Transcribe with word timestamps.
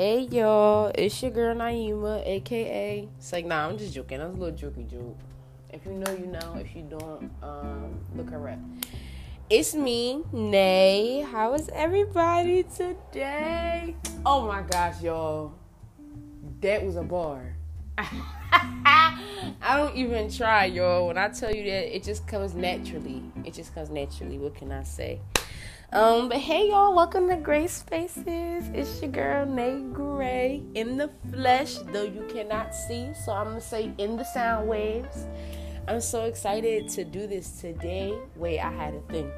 Hey 0.00 0.28
y'all, 0.30 0.90
it's 0.94 1.22
your 1.22 1.30
girl 1.30 1.54
Naima, 1.54 2.26
aka. 2.26 3.06
It's 3.18 3.32
like, 3.34 3.44
nah, 3.44 3.68
I'm 3.68 3.76
just 3.76 3.92
joking. 3.92 4.16
That's 4.16 4.34
a 4.34 4.34
little 4.34 4.70
jokey 4.70 4.90
joke. 4.90 5.18
If 5.68 5.84
you 5.84 5.92
know, 5.92 6.10
you 6.12 6.24
know. 6.24 6.56
If 6.58 6.74
you 6.74 6.84
don't, 6.88 7.30
um, 7.42 8.00
look 8.16 8.30
her 8.30 8.48
up. 8.48 8.58
It's 9.50 9.74
me, 9.74 10.22
Nay. 10.32 11.20
How 11.30 11.52
is 11.52 11.68
everybody 11.74 12.62
today? 12.62 13.94
Oh 14.24 14.46
my 14.46 14.62
gosh, 14.62 15.02
y'all. 15.02 15.52
That 16.62 16.82
was 16.82 16.96
a 16.96 17.02
bar. 17.02 17.54
I 17.98 19.76
don't 19.76 19.94
even 19.96 20.30
try, 20.30 20.64
y'all. 20.64 21.08
When 21.08 21.18
I 21.18 21.28
tell 21.28 21.54
you 21.54 21.64
that, 21.64 21.94
it 21.94 22.04
just 22.04 22.26
comes 22.26 22.54
naturally. 22.54 23.22
It 23.44 23.52
just 23.52 23.74
comes 23.74 23.90
naturally. 23.90 24.38
What 24.38 24.54
can 24.54 24.72
I 24.72 24.82
say? 24.82 25.20
Um, 25.92 26.28
but 26.28 26.38
hey 26.38 26.68
y'all, 26.68 26.94
welcome 26.94 27.28
to 27.30 27.36
Gray 27.36 27.66
Spaces. 27.66 28.70
It's 28.72 29.02
your 29.02 29.10
girl 29.10 29.44
Nay 29.44 29.82
Gray 29.92 30.62
in 30.76 30.96
the 30.96 31.10
flesh, 31.32 31.78
though 31.92 32.04
you 32.04 32.24
cannot 32.32 32.76
see. 32.76 33.08
So 33.12 33.32
I'm 33.32 33.46
gonna 33.46 33.60
say 33.60 33.90
in 33.98 34.16
the 34.16 34.22
sound 34.22 34.68
waves. 34.68 35.26
I'm 35.88 36.00
so 36.00 36.26
excited 36.26 36.88
to 36.90 37.02
do 37.02 37.26
this 37.26 37.60
today. 37.60 38.16
Wait, 38.36 38.60
I 38.60 38.70
had 38.70 38.94
a 38.94 39.00
thing. 39.12 39.32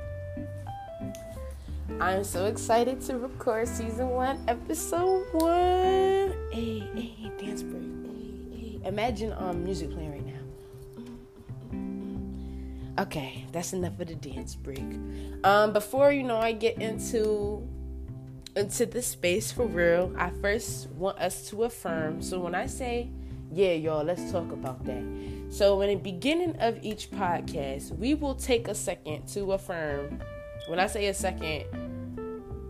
I'm 1.99 2.23
so 2.23 2.45
excited 2.45 3.01
to 3.03 3.17
record 3.17 3.67
season 3.67 4.11
one, 4.11 4.45
episode 4.47 5.25
one. 5.33 6.35
Hey, 6.53 6.81
hey, 6.95 7.33
dance 7.39 7.63
break. 7.63 7.83
Hey, 8.53 8.79
hey. 8.83 8.89
Imagine 8.89 9.33
um 9.39 9.65
music 9.65 9.91
playing 9.91 10.13
right 10.13 10.27
now. 10.27 10.32
Okay, 12.99 13.47
that's 13.53 13.73
enough 13.73 13.99
of 14.01 14.09
the 14.09 14.15
dance 14.15 14.55
break. 14.55 14.85
Um, 15.45 15.73
before 15.73 16.13
you 16.13 16.23
know, 16.23 16.37
I 16.37 16.53
get 16.53 16.81
into 16.81 17.67
into 18.55 18.85
the 18.85 19.01
space 19.01 19.51
for 19.51 19.67
real. 19.67 20.13
I 20.19 20.31
first 20.43 20.91
want 20.91 21.19
us 21.19 21.49
to 21.49 21.65
affirm. 21.65 22.21
So 22.21 22.39
when 22.39 22.55
I 22.55 22.67
say, 22.67 23.11
yeah, 23.51 23.73
y'all, 23.73 24.05
let's 24.05 24.31
talk 24.31 24.53
about 24.53 24.85
that. 24.85 25.03
So 25.49 25.81
in 25.81 25.89
the 25.89 25.97
beginning 25.97 26.57
of 26.61 26.79
each 26.83 27.11
podcast, 27.11 27.97
we 27.97 28.15
will 28.15 28.35
take 28.35 28.69
a 28.69 28.75
second 28.75 29.27
to 29.29 29.53
affirm. 29.53 30.21
When 30.67 30.79
I 30.79 30.87
say 30.87 31.07
a 31.07 31.15
second, 31.15 31.65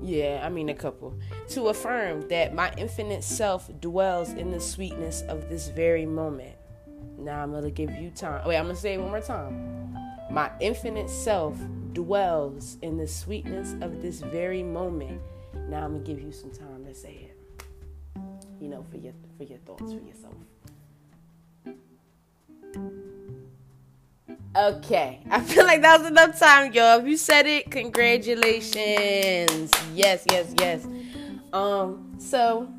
yeah, 0.02 0.40
I 0.44 0.48
mean 0.48 0.68
a 0.68 0.74
couple. 0.74 1.18
To 1.50 1.68
affirm 1.68 2.28
that 2.28 2.54
my 2.54 2.72
infinite 2.76 3.24
self 3.24 3.68
dwells 3.80 4.30
in 4.30 4.50
the 4.52 4.60
sweetness 4.60 5.22
of 5.22 5.48
this 5.48 5.68
very 5.68 6.06
moment. 6.06 6.56
Now 7.18 7.42
I'm 7.42 7.52
gonna 7.52 7.70
give 7.70 7.90
you 7.90 8.10
time. 8.10 8.46
Wait, 8.46 8.56
I'm 8.56 8.66
gonna 8.66 8.76
say 8.76 8.94
it 8.94 9.00
one 9.00 9.10
more 9.10 9.20
time. 9.20 10.01
My 10.32 10.50
infinite 10.60 11.10
self 11.10 11.58
dwells 11.92 12.78
in 12.80 12.96
the 12.96 13.06
sweetness 13.06 13.74
of 13.82 14.00
this 14.00 14.20
very 14.20 14.62
moment. 14.62 15.20
Now 15.68 15.84
I'm 15.84 15.92
gonna 15.92 16.04
give 16.04 16.22
you 16.22 16.32
some 16.32 16.50
time 16.50 16.86
to 16.86 16.94
say 16.94 17.28
it. 17.28 17.36
You 18.58 18.68
know, 18.68 18.82
for 18.90 18.96
your 18.96 19.12
for 19.36 19.44
your 19.44 19.58
thoughts 19.58 19.92
for 19.92 20.00
yourself. 20.00 20.34
Okay, 24.56 25.20
I 25.30 25.40
feel 25.42 25.66
like 25.66 25.82
that 25.82 26.00
was 26.00 26.08
enough 26.08 26.38
time, 26.38 26.72
y'all. 26.72 27.00
If 27.00 27.06
you 27.06 27.18
said 27.18 27.46
it, 27.46 27.70
congratulations. 27.70 29.70
Yes, 29.94 30.24
yes, 30.30 30.54
yes. 30.58 30.86
Um, 31.52 32.14
so 32.18 32.72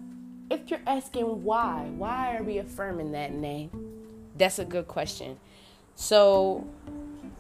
if 0.50 0.72
you're 0.72 0.82
asking 0.88 1.44
why, 1.44 1.86
why 1.98 2.36
are 2.36 2.44
we 2.44 2.58
affirming 2.58 3.12
that 3.12 3.32
name? 3.32 3.70
That's 4.38 4.58
a 4.58 4.66
good 4.66 4.88
question. 4.88 5.38
So 5.96 6.68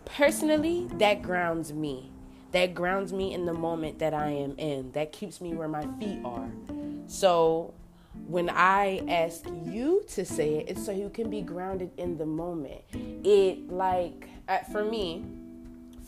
personally, 0.05 0.87
that 0.93 1.21
grounds 1.21 1.73
me. 1.73 2.11
That 2.51 2.75
grounds 2.75 3.11
me 3.11 3.33
in 3.33 3.45
the 3.45 3.53
moment 3.53 3.99
that 3.99 4.13
I 4.13 4.29
am 4.29 4.55
in. 4.57 4.91
That 4.91 5.11
keeps 5.11 5.41
me 5.41 5.55
where 5.55 5.67
my 5.67 5.87
feet 5.99 6.19
are. 6.23 6.49
So 7.07 7.73
when 8.27 8.49
I 8.49 9.01
ask 9.07 9.45
you 9.65 10.03
to 10.09 10.25
say 10.25 10.55
it, 10.57 10.69
it's 10.69 10.85
so 10.85 10.91
you 10.91 11.09
can 11.09 11.29
be 11.29 11.41
grounded 11.41 11.91
in 11.97 12.17
the 12.17 12.25
moment. 12.25 12.81
It 12.93 13.71
like 13.71 14.29
uh, 14.47 14.59
for 14.71 14.83
me, 14.83 15.25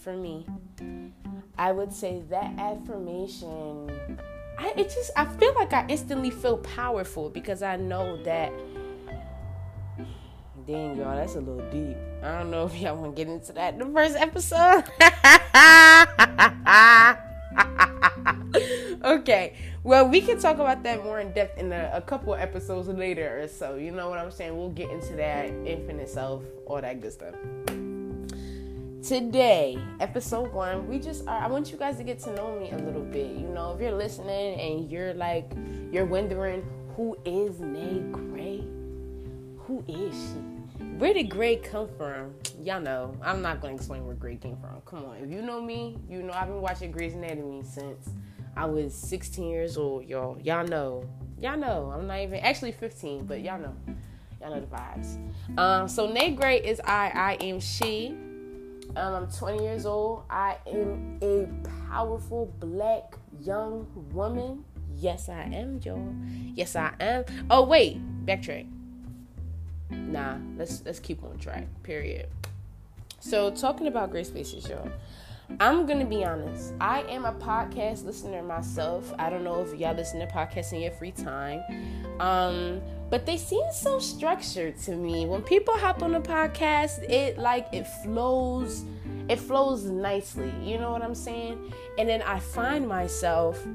for 0.01 0.15
me, 0.15 0.45
I 1.57 1.71
would 1.71 1.91
say 1.91 2.21
that 2.29 2.59
affirmation. 2.59 3.91
I 4.57 4.73
it 4.77 4.89
just 4.89 5.11
I 5.15 5.25
feel 5.25 5.53
like 5.55 5.73
I 5.73 5.85
instantly 5.87 6.29
feel 6.29 6.57
powerful 6.59 7.29
because 7.29 7.63
I 7.63 7.75
know 7.75 8.21
that. 8.23 8.51
Dang 10.67 10.97
y'all, 10.97 11.15
that's 11.15 11.35
a 11.35 11.39
little 11.39 11.69
deep. 11.69 11.97
I 12.25 12.39
don't 12.39 12.49
know 12.49 12.65
if 12.65 12.75
y'all 12.75 12.97
want 12.97 13.15
to 13.15 13.23
get 13.23 13.31
into 13.31 13.53
that 13.53 13.73
in 13.75 13.79
the 13.79 13.85
first 13.85 14.15
episode. 14.15 14.83
okay. 19.19 19.53
Well, 19.83 20.09
we 20.09 20.21
can 20.21 20.39
talk 20.39 20.55
about 20.55 20.81
that 20.81 21.03
more 21.03 21.19
in 21.19 21.33
depth 21.33 21.59
in 21.59 21.71
a, 21.71 21.91
a, 21.93 22.01
couple 22.01 22.33
episodes 22.33 22.87
later 22.87 23.43
or 23.43 23.47
so. 23.47 23.75
You 23.75 23.91
know 23.91 24.09
what 24.09 24.17
I'm 24.17 24.31
saying? 24.31 24.57
We'll 24.57 24.71
get 24.71 24.89
into 24.89 25.15
that 25.17 25.49
infinite 25.67 26.09
self, 26.09 26.41
all 26.65 26.81
that 26.81 26.99
good 26.99 27.13
stuff. 27.13 27.35
Today, 29.07 29.77
episode 29.99 30.51
one, 30.51 30.87
we 30.87 30.97
just 30.97 31.27
are. 31.27 31.43
I 31.43 31.45
want 31.45 31.71
you 31.71 31.77
guys 31.77 31.97
to 31.97 32.03
get 32.03 32.17
to 32.21 32.33
know 32.33 32.59
me 32.59 32.71
a 32.71 32.77
little 32.79 33.03
bit. 33.03 33.37
You 33.37 33.49
know, 33.49 33.73
if 33.75 33.81
you're 33.81 33.91
listening 33.91 34.59
and 34.59 34.89
you're 34.89 35.13
like, 35.13 35.51
you're 35.91 36.05
wondering 36.05 36.65
who 36.95 37.15
is 37.23 37.59
Nay 37.59 37.99
Gray? 38.11 38.63
Who 39.67 39.83
is 39.87 40.15
she? 40.15 40.54
Where 40.97 41.13
did 41.13 41.29
Gray 41.29 41.57
come 41.57 41.89
from? 41.97 42.35
Y'all 42.63 42.79
know. 42.79 43.17
I'm 43.21 43.41
not 43.41 43.61
to 43.61 43.67
explain 43.67 44.05
where 44.05 44.15
Gray 44.15 44.37
came 44.37 44.55
from. 44.55 44.79
Come 44.85 45.03
on. 45.03 45.17
If 45.17 45.29
you 45.29 45.41
know 45.41 45.61
me, 45.61 45.97
you 46.09 46.23
know 46.23 46.31
I've 46.31 46.47
been 46.47 46.61
watching 46.61 46.89
Grey's 46.89 47.13
Anatomy 47.13 47.63
since 47.63 48.07
I 48.55 48.65
was 48.65 48.95
16 48.95 49.45
years 49.45 49.77
old, 49.77 50.05
y'all. 50.05 50.39
Y'all 50.41 50.65
know. 50.65 51.03
Y'all 51.41 51.57
know. 51.57 51.91
I'm 51.93 52.07
not 52.07 52.19
even 52.19 52.39
actually 52.39 52.71
15, 52.71 53.25
but 53.25 53.41
y'all 53.41 53.59
know. 53.59 53.75
Y'all 54.39 54.51
know 54.51 54.61
the 54.61 54.67
vibes. 54.67 55.59
Um, 55.59 55.89
so 55.89 56.09
Nay 56.09 56.31
Gray 56.31 56.59
is 56.59 56.79
I. 56.85 57.11
I 57.13 57.33
am 57.43 57.59
she. 57.59 58.15
Um, 58.95 59.15
I'm 59.15 59.27
20 59.29 59.63
years 59.63 59.85
old. 59.85 60.23
I 60.29 60.55
am 60.65 61.19
a 61.21 61.45
powerful 61.89 62.53
black 62.61 63.17
young 63.41 63.85
woman. 64.13 64.63
Yes, 64.95 65.27
I 65.27 65.41
am, 65.41 65.81
y'all. 65.83 66.15
Yes, 66.53 66.77
I 66.77 66.93
am. 67.01 67.25
Oh 67.49 67.65
wait, 67.65 67.99
backtrack. 68.25 68.74
Nah, 69.89 70.37
let's 70.57 70.83
let's 70.85 70.99
keep 70.99 71.23
on 71.23 71.37
track. 71.37 71.67
Period. 71.83 72.27
So 73.19 73.51
talking 73.51 73.87
about 73.87 74.11
Gray 74.11 74.23
Spaces, 74.23 74.67
y'all. 74.67 74.89
I'm 75.59 75.85
gonna 75.85 76.05
be 76.05 76.23
honest. 76.23 76.73
I 76.81 77.01
am 77.03 77.25
a 77.25 77.33
podcast 77.33 78.03
listener 78.03 78.41
myself. 78.41 79.13
I 79.19 79.29
don't 79.29 79.43
know 79.43 79.61
if 79.61 79.79
y'all 79.79 79.95
listen 79.95 80.19
to 80.19 80.27
podcasts 80.27 80.73
in 80.73 80.81
your 80.81 80.91
free 80.91 81.11
time, 81.11 81.61
um, 82.19 82.81
but 83.09 83.25
they 83.25 83.37
seem 83.37 83.65
so 83.71 83.99
structured 83.99 84.77
to 84.79 84.95
me. 84.95 85.25
When 85.25 85.41
people 85.43 85.75
hop 85.75 86.01
on 86.01 86.15
a 86.15 86.21
podcast, 86.21 87.09
it 87.09 87.37
like 87.37 87.67
it 87.71 87.87
flows. 88.03 88.85
It 89.29 89.39
flows 89.39 89.85
nicely. 89.85 90.51
You 90.63 90.77
know 90.79 90.91
what 90.91 91.01
I'm 91.01 91.15
saying? 91.15 91.73
And 91.97 92.09
then 92.09 92.21
I 92.21 92.39
find 92.39 92.87
myself. 92.87 93.65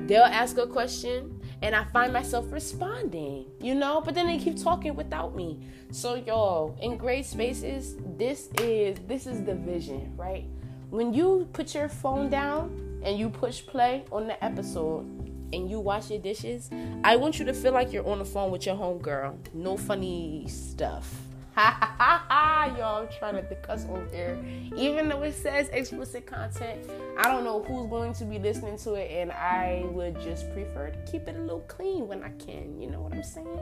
They'll 0.00 0.22
ask 0.22 0.56
a 0.58 0.66
question, 0.66 1.37
and 1.62 1.74
I 1.74 1.84
find 1.84 2.12
myself 2.12 2.46
responding. 2.50 3.46
You 3.60 3.74
know, 3.74 4.00
but 4.04 4.14
then 4.14 4.26
they 4.26 4.38
keep 4.38 4.62
talking 4.62 4.94
without 4.94 5.34
me. 5.34 5.60
So 5.90 6.14
y'all, 6.14 6.76
in 6.80 6.96
Gray 6.96 7.22
Spaces, 7.22 7.96
this 8.16 8.48
is 8.60 8.98
this 9.06 9.26
is 9.26 9.42
the 9.44 9.54
vision, 9.54 10.12
right? 10.16 10.44
when 10.90 11.12
you 11.12 11.48
put 11.52 11.74
your 11.74 11.88
phone 11.88 12.30
down 12.30 13.00
and 13.04 13.18
you 13.18 13.28
push 13.28 13.64
play 13.64 14.04
on 14.10 14.26
the 14.26 14.42
episode 14.42 15.04
and 15.52 15.70
you 15.70 15.80
wash 15.80 16.10
your 16.10 16.18
dishes, 16.18 16.70
I 17.04 17.16
want 17.16 17.38
you 17.38 17.44
to 17.46 17.54
feel 17.54 17.72
like 17.72 17.92
you're 17.92 18.06
on 18.06 18.18
the 18.18 18.24
phone 18.24 18.50
with 18.50 18.66
your 18.66 18.74
homegirl. 18.74 19.36
No 19.54 19.76
funny 19.76 20.46
stuff. 20.48 21.27
Y'all 22.78 23.08
trying 23.18 23.34
to 23.34 23.54
cuss 23.56 23.84
on 23.86 24.08
here. 24.12 24.38
Even 24.76 25.08
though 25.08 25.22
it 25.22 25.34
says 25.34 25.68
explicit 25.70 26.26
content, 26.26 26.88
I 27.18 27.28
don't 27.28 27.42
know 27.42 27.62
who's 27.62 27.88
going 27.90 28.12
to 28.14 28.24
be 28.24 28.38
listening 28.38 28.78
to 28.78 28.94
it, 28.94 29.10
and 29.10 29.32
I 29.32 29.84
would 29.90 30.20
just 30.20 30.52
prefer 30.52 30.90
to 30.90 31.10
keep 31.10 31.26
it 31.26 31.36
a 31.36 31.40
little 31.40 31.64
clean 31.66 32.06
when 32.06 32.22
I 32.22 32.30
can. 32.38 32.80
You 32.80 32.90
know 32.90 33.00
what 33.00 33.12
I'm 33.12 33.24
saying? 33.24 33.60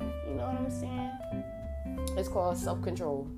You 0.00 0.34
know 0.34 0.46
what 0.46 0.56
I'm 0.56 0.70
saying? 0.70 1.10
It's 2.16 2.28
called 2.28 2.56
self 2.56 2.80
control. 2.82 3.28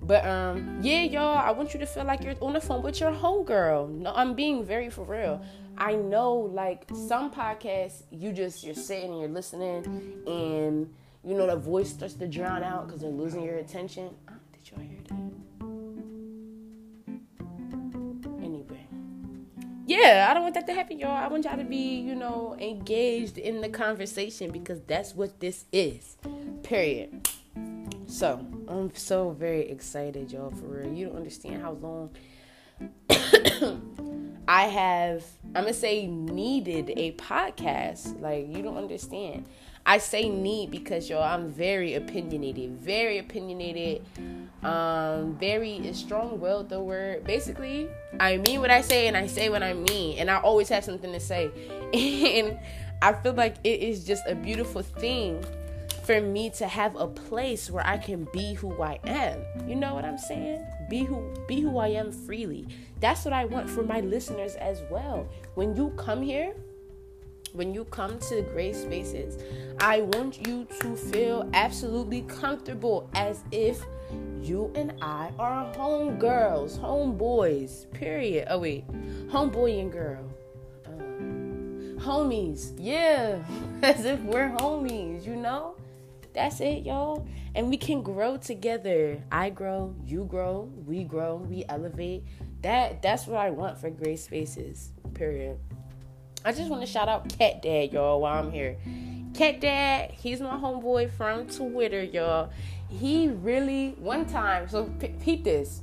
But 0.00 0.24
um, 0.24 0.78
yeah, 0.80 1.02
y'all, 1.02 1.36
I 1.36 1.50
want 1.50 1.74
you 1.74 1.80
to 1.80 1.86
feel 1.86 2.04
like 2.04 2.22
you're 2.22 2.36
on 2.40 2.54
the 2.54 2.60
phone 2.60 2.82
with 2.82 3.00
your 3.00 3.12
homegirl. 3.12 3.90
No, 3.90 4.12
I'm 4.14 4.34
being 4.34 4.64
very 4.64 4.88
for 4.88 5.04
real. 5.04 5.44
I 5.76 5.96
know, 5.96 6.32
like 6.32 6.86
some 6.94 7.30
podcasts, 7.30 8.04
you 8.10 8.32
just 8.32 8.64
you're 8.64 8.74
sitting 8.74 9.10
and 9.10 9.20
you're 9.20 9.28
listening, 9.28 10.22
and 10.26 10.94
you 11.26 11.34
know 11.34 11.46
the 11.46 11.56
voice 11.56 11.90
starts 11.90 12.14
to 12.14 12.28
drown 12.28 12.62
out 12.62 12.86
because 12.86 13.00
they're 13.00 13.10
losing 13.10 13.42
your 13.42 13.56
attention. 13.56 14.10
Oh, 14.28 14.32
did 14.52 14.70
y'all 14.70 14.80
hear 14.80 14.98
that? 15.08 15.14
Anyway, 18.44 18.86
yeah, 19.86 20.26
I 20.30 20.34
don't 20.34 20.42
want 20.42 20.54
that 20.54 20.66
to 20.66 20.74
happen, 20.74 20.98
y'all. 20.98 21.10
I 21.10 21.28
want 21.28 21.44
y'all 21.44 21.56
to 21.56 21.64
be, 21.64 21.96
you 22.00 22.14
know, 22.14 22.56
engaged 22.58 23.38
in 23.38 23.60
the 23.60 23.68
conversation 23.68 24.50
because 24.50 24.80
that's 24.86 25.14
what 25.14 25.40
this 25.40 25.64
is. 25.72 26.16
Period. 26.62 27.28
So 28.06 28.46
I'm 28.68 28.94
so 28.94 29.30
very 29.30 29.68
excited, 29.68 30.30
y'all, 30.30 30.50
for 30.50 30.66
real. 30.66 30.92
You 30.92 31.06
don't 31.06 31.16
understand 31.16 31.62
how 31.62 31.72
long 31.72 32.10
I 34.46 34.64
have 34.64 35.24
I'm 35.54 35.62
gonna 35.62 35.72
say 35.72 36.06
needed 36.06 36.92
a 36.96 37.12
podcast. 37.12 38.20
Like 38.20 38.48
you 38.54 38.62
don't 38.62 38.76
understand. 38.76 39.46
I 39.86 39.98
say 39.98 40.28
need 40.28 40.70
because 40.70 41.10
yo, 41.10 41.20
I'm 41.20 41.50
very 41.50 41.94
opinionated, 41.94 42.80
very 42.80 43.18
opinionated, 43.18 44.02
um, 44.62 45.36
very 45.38 45.92
strong-willed. 45.92 46.70
The 46.70 46.80
word 46.80 47.24
basically, 47.24 47.88
I 48.18 48.38
mean 48.38 48.60
what 48.60 48.70
I 48.70 48.80
say 48.80 49.08
and 49.08 49.16
I 49.16 49.26
say 49.26 49.50
what 49.50 49.62
I 49.62 49.74
mean, 49.74 50.18
and 50.18 50.30
I 50.30 50.38
always 50.38 50.68
have 50.70 50.84
something 50.84 51.12
to 51.12 51.20
say, 51.20 51.50
and 51.92 52.58
I 53.02 53.12
feel 53.12 53.34
like 53.34 53.56
it 53.62 53.80
is 53.80 54.04
just 54.04 54.22
a 54.26 54.34
beautiful 54.34 54.82
thing 54.82 55.44
for 56.04 56.20
me 56.20 56.50
to 56.50 56.68
have 56.68 56.96
a 56.96 57.06
place 57.06 57.70
where 57.70 57.86
I 57.86 57.98
can 57.98 58.26
be 58.32 58.54
who 58.54 58.82
I 58.82 58.98
am. 59.04 59.42
You 59.66 59.74
know 59.74 59.94
what 59.94 60.04
I'm 60.04 60.18
saying? 60.18 60.64
Be 60.88 61.04
who 61.04 61.34
be 61.46 61.60
who 61.60 61.78
I 61.78 61.88
am 61.88 62.12
freely. 62.12 62.68
That's 63.00 63.24
what 63.24 63.34
I 63.34 63.44
want 63.44 63.68
for 63.68 63.82
my 63.82 64.00
listeners 64.00 64.54
as 64.54 64.82
well. 64.90 65.26
When 65.54 65.74
you 65.76 65.90
come 65.96 66.22
here, 66.22 66.54
when 67.54 67.72
you 67.72 67.84
come 67.84 68.18
to 68.18 68.42
Gray 68.42 68.72
Spaces, 68.72 69.38
I 69.78 70.00
want 70.00 70.46
you 70.46 70.66
to 70.80 70.96
feel 70.96 71.48
absolutely 71.54 72.22
comfortable 72.22 73.08
as 73.14 73.44
if 73.52 73.84
you 74.42 74.72
and 74.74 74.92
I 75.00 75.32
are 75.38 75.72
home 75.74 76.18
girls, 76.18 76.76
home 76.76 77.16
boys, 77.16 77.86
period. 77.92 78.48
Oh, 78.50 78.58
wait, 78.58 78.86
homeboy 79.28 79.80
and 79.80 79.92
girl. 79.92 80.24
Uh, 80.84 82.00
homies, 82.02 82.74
yeah, 82.76 83.38
as 83.82 84.04
if 84.04 84.20
we're 84.22 84.50
homies, 84.58 85.24
you 85.24 85.36
know? 85.36 85.76
That's 86.34 86.60
it, 86.60 86.84
y'all. 86.84 87.24
And 87.54 87.70
we 87.70 87.76
can 87.76 88.02
grow 88.02 88.36
together. 88.36 89.22
I 89.30 89.50
grow, 89.50 89.94
you 90.04 90.24
grow, 90.24 90.68
we 90.84 91.04
grow, 91.04 91.36
we 91.36 91.64
elevate. 91.68 92.24
That 92.62 93.00
that's 93.00 93.28
what 93.28 93.38
I 93.38 93.50
want 93.50 93.78
for 93.78 93.90
gray 93.90 94.16
Spaces. 94.16 94.90
Period. 95.14 95.60
I 96.46 96.52
just 96.52 96.68
want 96.68 96.82
to 96.82 96.86
shout 96.86 97.08
out 97.08 97.26
Cat 97.38 97.62
Dad, 97.62 97.94
y'all, 97.94 98.20
while 98.20 98.38
I'm 98.38 98.52
here. 98.52 98.76
Cat 99.32 99.62
Dad, 99.62 100.10
he's 100.10 100.42
my 100.42 100.58
homeboy 100.58 101.10
from 101.12 101.46
Twitter, 101.48 102.02
y'all. 102.02 102.50
He 102.90 103.28
really, 103.28 103.94
one 103.98 104.26
time, 104.26 104.68
so 104.68 104.92
peep 105.22 105.42
this. 105.42 105.80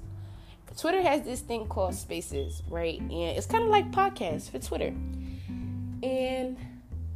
Twitter 0.77 1.01
has 1.01 1.23
this 1.23 1.39
thing 1.39 1.65
called 1.65 1.95
Spaces, 1.95 2.61
right? 2.69 2.99
And 2.99 3.11
it's 3.11 3.47
kind 3.47 3.63
of 3.63 3.71
like 3.71 3.91
podcasts 3.91 4.51
for 4.51 4.59
Twitter. 4.59 4.93
And 6.03 6.57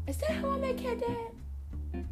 is 0.07 0.17
that 0.17 0.31
how 0.31 0.49
I 0.49 0.57
met 0.57 0.77
Cat 0.77 0.99
Dad? 0.99 2.05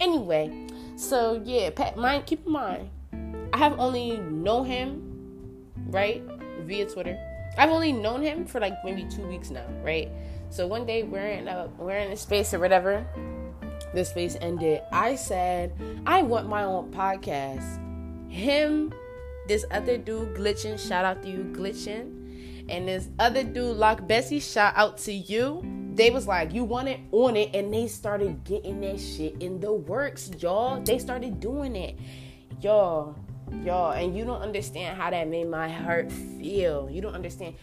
Anyway, 0.00 0.66
so 0.96 1.40
yeah, 1.44 1.70
Pat, 1.70 1.96
mind, 1.96 2.26
keep 2.26 2.44
in 2.44 2.52
mind, 2.52 2.90
I 3.52 3.58
have 3.58 3.78
only 3.78 4.18
known 4.18 4.66
him, 4.66 5.70
right, 5.86 6.20
via 6.64 6.86
Twitter 6.86 7.16
I've 7.56 7.70
only 7.70 7.92
known 7.92 8.22
him 8.22 8.44
for 8.44 8.60
like 8.60 8.74
maybe 8.84 9.04
two 9.04 9.26
weeks 9.26 9.50
now, 9.50 9.66
right? 9.82 10.10
So 10.50 10.66
one 10.66 10.86
day 10.86 11.02
we're 11.02 11.26
in 11.26 11.48
a 11.48 11.68
we're 11.78 11.96
in 11.96 12.12
a 12.12 12.16
space 12.16 12.52
or 12.52 12.58
whatever. 12.58 13.06
This 13.94 14.10
space 14.10 14.36
ended. 14.40 14.82
I 14.92 15.14
said 15.16 15.72
I 16.06 16.22
want 16.22 16.48
my 16.48 16.64
own 16.64 16.92
podcast. 16.92 17.82
Him, 18.30 18.92
this 19.48 19.64
other 19.70 19.96
dude 19.96 20.34
glitching. 20.34 20.78
Shout 20.78 21.04
out 21.04 21.22
to 21.22 21.30
you, 21.30 21.44
glitching. 21.52 22.12
And 22.68 22.88
this 22.88 23.08
other 23.18 23.44
dude, 23.44 23.76
Lock 23.76 24.06
Bessie. 24.06 24.40
Shout 24.40 24.74
out 24.76 24.98
to 24.98 25.12
you. 25.12 25.62
They 25.94 26.10
was 26.10 26.26
like, 26.26 26.52
you 26.52 26.64
want 26.64 26.88
it 26.88 27.00
on 27.12 27.36
it, 27.36 27.54
and 27.54 27.72
they 27.72 27.86
started 27.86 28.44
getting 28.44 28.80
that 28.80 29.00
shit 29.00 29.40
in 29.40 29.60
the 29.60 29.72
works, 29.72 30.30
y'all. 30.40 30.82
They 30.82 30.98
started 30.98 31.40
doing 31.40 31.74
it, 31.74 31.96
y'all 32.60 33.16
y'all 33.62 33.92
and 33.92 34.16
you 34.16 34.24
don't 34.24 34.42
understand 34.42 34.96
how 34.96 35.10
that 35.10 35.28
made 35.28 35.48
my 35.48 35.68
heart 35.68 36.10
feel. 36.10 36.88
You 36.90 37.00
don't 37.00 37.14
understand. 37.14 37.54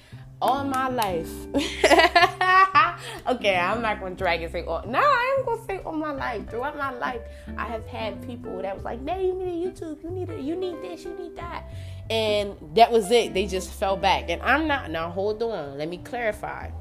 All 0.42 0.64
my 0.64 0.90
life. 0.90 1.30
Okay 3.28 3.56
i'm 3.56 3.82
not 3.82 4.00
gonna 4.00 4.16
drag 4.16 4.42
and 4.42 4.52
say 4.52 4.64
all 4.64 4.84
no 4.86 5.00
i 5.00 5.36
am 5.38 5.46
gonna 5.46 5.66
say 5.66 5.80
all 5.80 5.94
my 5.94 6.12
life. 6.12 6.50
Throughout 6.50 6.78
my 6.78 6.92
life 6.92 7.22
i 7.58 7.66
have 7.66 7.86
had 7.88 8.26
people 8.26 8.62
that 8.62 8.76
was 8.76 8.84
like 8.84 9.02
no 9.02 9.18
you 9.18 9.34
need 9.34 9.66
a 9.66 9.72
youtube. 9.72 10.04
You 10.04 10.10
need 10.10 10.30
a, 10.30 10.42
you 10.42 10.56
need 10.56 10.82
this 10.82 11.04
you 11.04 11.16
need 11.18 11.36
that. 11.36 11.70
And 12.10 12.56
that 12.76 12.92
was 12.92 13.12
it. 13.12 13.34
They 13.34 13.48
just 13.48 13.72
fell 13.72 13.96
back. 13.96 14.30
And 14.30 14.42
i'm 14.42 14.68
not 14.68 14.92
now 14.92 15.10
hold 15.10 15.42
on. 15.42 15.78
Let 15.78 15.90
me 15.90 15.98
clarify. 15.98 16.72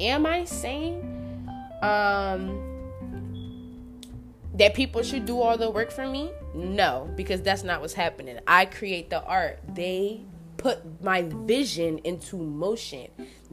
Am 0.00 0.26
i 0.26 0.44
saying 0.44 1.48
um 1.82 2.64
that 4.54 4.74
people 4.74 5.02
should 5.02 5.24
do 5.24 5.40
all 5.40 5.56
the 5.56 5.70
work 5.70 5.92
for 5.92 6.08
me 6.08 6.30
no, 6.58 7.08
because 7.14 7.40
that's 7.40 7.62
not 7.62 7.80
what's 7.80 7.94
happening. 7.94 8.38
I 8.46 8.64
create 8.66 9.10
the 9.10 9.22
art. 9.22 9.60
They 9.74 10.22
put 10.56 11.00
my 11.00 11.22
vision 11.22 11.98
into 11.98 12.36
motion. 12.36 13.06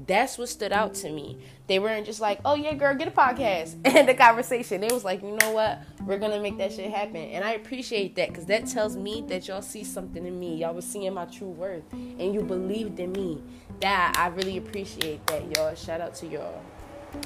That's 0.08 0.40
what 0.40 0.50
stood 0.50 0.74
out 0.74 0.96
to 0.96 1.12
me. 1.12 1.38
They 1.68 1.78
weren't 1.78 2.08
just 2.08 2.20
like, 2.20 2.40
oh 2.44 2.56
yeah, 2.56 2.74
girl, 2.74 2.96
get 2.96 3.08
a 3.08 3.12
podcast 3.12 3.76
and 3.86 4.10
the 4.10 4.16
conversation. 4.16 4.82
They 4.82 4.92
was 4.92 5.04
like, 5.06 5.22
you 5.22 5.38
know 5.40 5.52
what? 5.52 5.84
We're 6.06 6.18
gonna 6.18 6.42
make 6.42 6.58
that 6.58 6.74
shit 6.74 6.92
happen. 6.92 7.18
And 7.18 7.44
I 7.44 7.52
appreciate 7.52 8.16
that 8.16 8.30
because 8.30 8.48
that 8.48 8.66
tells 8.66 8.98
me 8.98 9.24
that 9.28 9.48
y'all 9.48 9.62
see 9.62 9.84
something 9.84 10.26
in 10.26 10.40
me. 10.40 10.56
Y'all 10.56 10.74
was 10.74 10.86
seeing 10.86 11.14
my 11.14 11.26
true 11.26 11.50
worth 11.50 11.84
and 11.94 12.34
you 12.34 12.42
believed 12.42 13.00
in 13.00 13.12
me. 13.12 13.42
That 13.82 14.16
I 14.18 14.28
really 14.28 14.58
appreciate 14.58 15.26
that, 15.28 15.56
y'all. 15.56 15.76
Shout 15.76 16.02
out 16.02 16.16
to 16.16 16.28
y'all. 16.28 16.62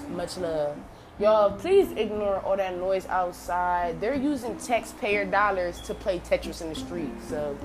Much 0.10 0.38
love. 0.38 0.78
Y'all, 1.19 1.51
please 1.51 1.92
ignore 1.98 2.39
all 2.45 2.56
that 2.56 2.77
noise 2.77 3.06
outside. 3.07 4.00
They're 4.00 4.16
using 4.16 4.56
taxpayer 4.57 5.25
dollars 5.25 5.81
to 5.81 5.94
play 5.94 6.19
Tetris 6.19 6.62
in 6.62 6.69
the 6.69 6.75
street. 6.75 7.12
So, 7.27 7.57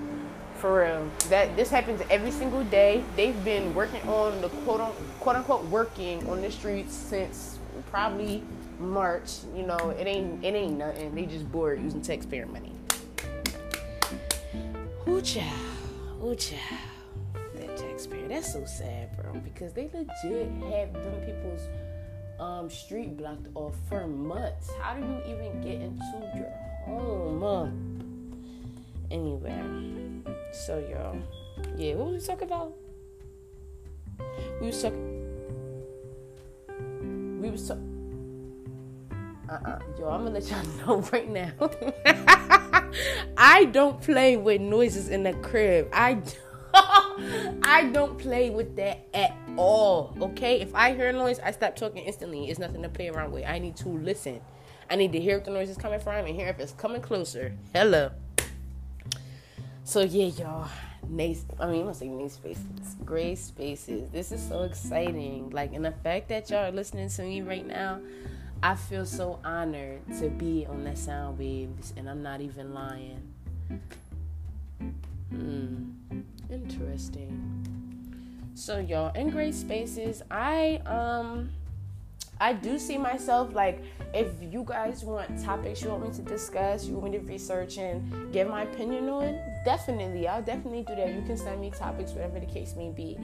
for 0.56 0.80
real, 0.80 1.08
that 1.28 1.54
this 1.54 1.70
happens 1.70 2.02
every 2.10 2.32
single 2.32 2.64
day. 2.64 3.04
They've 3.14 3.44
been 3.44 3.72
working 3.72 4.02
on 4.08 4.40
the 4.40 4.48
quote 4.48 4.80
unquote, 4.80 5.36
unquote 5.36 5.64
working 5.66 6.28
on 6.28 6.42
the 6.42 6.50
streets 6.50 6.96
since 6.96 7.60
probably 7.92 8.42
March. 8.80 9.30
You 9.54 9.62
know, 9.66 9.94
it 10.00 10.08
ain't 10.08 10.44
it 10.44 10.54
ain't 10.54 10.76
nothing. 10.76 11.14
They 11.14 11.26
just 11.26 11.50
bored 11.52 11.80
using 11.80 12.02
taxpayer 12.02 12.46
money. 12.46 12.72
Ooh 15.06 15.20
child. 15.22 15.52
That 17.54 17.76
taxpayer. 17.76 18.26
That's 18.26 18.52
so 18.52 18.64
sad, 18.64 19.16
bro. 19.16 19.32
Because 19.44 19.72
they 19.74 19.88
legit 19.92 20.50
have 20.72 20.92
them 20.92 21.20
people's 21.24 21.68
um, 22.40 22.69
street 22.70 23.16
blocked 23.16 23.48
off 23.54 23.75
for 23.88 24.06
months. 24.06 24.70
How 24.81 24.94
do 24.94 25.00
you 25.00 25.34
even 25.34 25.60
get 25.60 25.81
into 25.81 26.31
your 26.36 26.52
home? 26.84 27.75
Anyway, 29.10 29.62
so 30.52 30.78
y'all, 30.78 31.16
yeah, 31.76 31.94
what 31.94 32.12
was 32.12 32.22
we 32.22 32.26
talking 32.26 32.48
about? 32.48 32.75
We 34.60 34.69
was 34.69 34.82
talking. 34.82 35.20
We 37.41 37.50
was 37.50 37.69
talking. 37.69 37.91
Uh-uh. 39.48 39.79
Yo, 39.98 40.08
I'm 40.08 40.24
gonna 40.24 40.31
let 40.31 40.50
y'all 40.50 40.64
know 40.86 41.00
right 41.12 41.31
now. 41.31 41.53
I 43.36 43.67
don't 43.67 44.00
play 44.00 44.36
with 44.36 44.60
noises 44.60 45.08
in 45.08 45.22
the 45.22 45.34
crib. 45.34 45.88
I 45.93 46.22
I 47.62 47.90
don't 47.92 48.18
play 48.18 48.50
with 48.50 48.76
that 48.76 49.06
at 49.14 49.34
all. 49.56 50.16
Okay, 50.20 50.60
if 50.60 50.74
I 50.74 50.94
hear 50.94 51.08
a 51.08 51.12
noise, 51.12 51.38
I 51.40 51.50
stop 51.52 51.76
talking 51.76 52.04
instantly. 52.04 52.50
It's 52.50 52.58
nothing 52.58 52.82
to 52.82 52.88
play 52.88 53.08
around 53.08 53.32
with. 53.32 53.44
I 53.44 53.58
need 53.58 53.76
to 53.76 53.88
listen. 53.88 54.40
I 54.90 54.96
need 54.96 55.12
to 55.12 55.20
hear 55.20 55.38
if 55.38 55.44
the 55.44 55.50
noise 55.50 55.70
is 55.70 55.76
coming 55.76 56.00
from 56.00 56.26
and 56.26 56.34
hear 56.34 56.48
if 56.48 56.58
it's 56.58 56.72
coming 56.72 57.00
closer. 57.00 57.52
Hello. 57.72 58.10
So 59.84 60.02
yeah, 60.02 60.26
y'all. 60.26 60.68
Nice. 61.08 61.44
I 61.60 61.66
mean, 61.66 61.80
I'm 61.80 61.82
gonna 61.82 61.94
say 61.94 62.08
nice 62.08 62.34
spaces, 62.34 62.96
gray 63.04 63.34
spaces. 63.34 64.08
This 64.10 64.32
is 64.32 64.46
so 64.46 64.62
exciting. 64.62 65.50
Like, 65.50 65.74
and 65.74 65.84
the 65.84 65.92
fact 65.92 66.28
that 66.30 66.50
y'all 66.50 66.66
are 66.66 66.72
listening 66.72 67.08
to 67.10 67.22
me 67.22 67.42
right 67.42 67.66
now, 67.66 68.00
I 68.62 68.74
feel 68.74 69.04
so 69.04 69.38
honored 69.44 70.00
to 70.20 70.30
be 70.30 70.66
on 70.66 70.84
that 70.84 70.96
sound 70.96 71.38
waves, 71.38 71.92
and 71.96 72.08
I'm 72.08 72.22
not 72.22 72.40
even 72.40 72.72
lying. 72.72 73.34
Hmm. 75.34 76.20
Interesting. 76.50 77.64
So 78.55 78.79
y'all, 78.79 79.12
in 79.14 79.31
gray 79.31 79.50
spaces, 79.50 80.22
I 80.31 80.76
um 80.86 81.50
I 82.41 82.53
do 82.53 82.79
see 82.79 82.98
myself 82.98 83.55
like 83.55 83.82
if 84.12 84.29
you 84.41 84.64
guys 84.67 85.05
want 85.05 85.43
topics 85.43 85.82
you 85.82 85.91
want 85.91 86.08
me 86.08 86.14
to 86.14 86.22
discuss, 86.22 86.84
you 86.84 86.94
want 86.94 87.12
me 87.12 87.19
to 87.19 87.24
research 87.24 87.79
and 87.79 88.32
give 88.32 88.48
my 88.48 88.62
opinion 88.62 89.08
on, 89.08 89.38
definitely, 89.64 90.29
I'll 90.29 90.43
definitely 90.43 90.82
do 90.82 90.94
that. 90.96 91.12
You 91.14 91.22
can 91.22 91.36
send 91.36 91.60
me 91.60 91.70
topics, 91.70 92.12
whatever 92.12 92.38
the 92.38 92.46
case 92.46 92.74
may 92.76 92.91
be. 92.91 93.19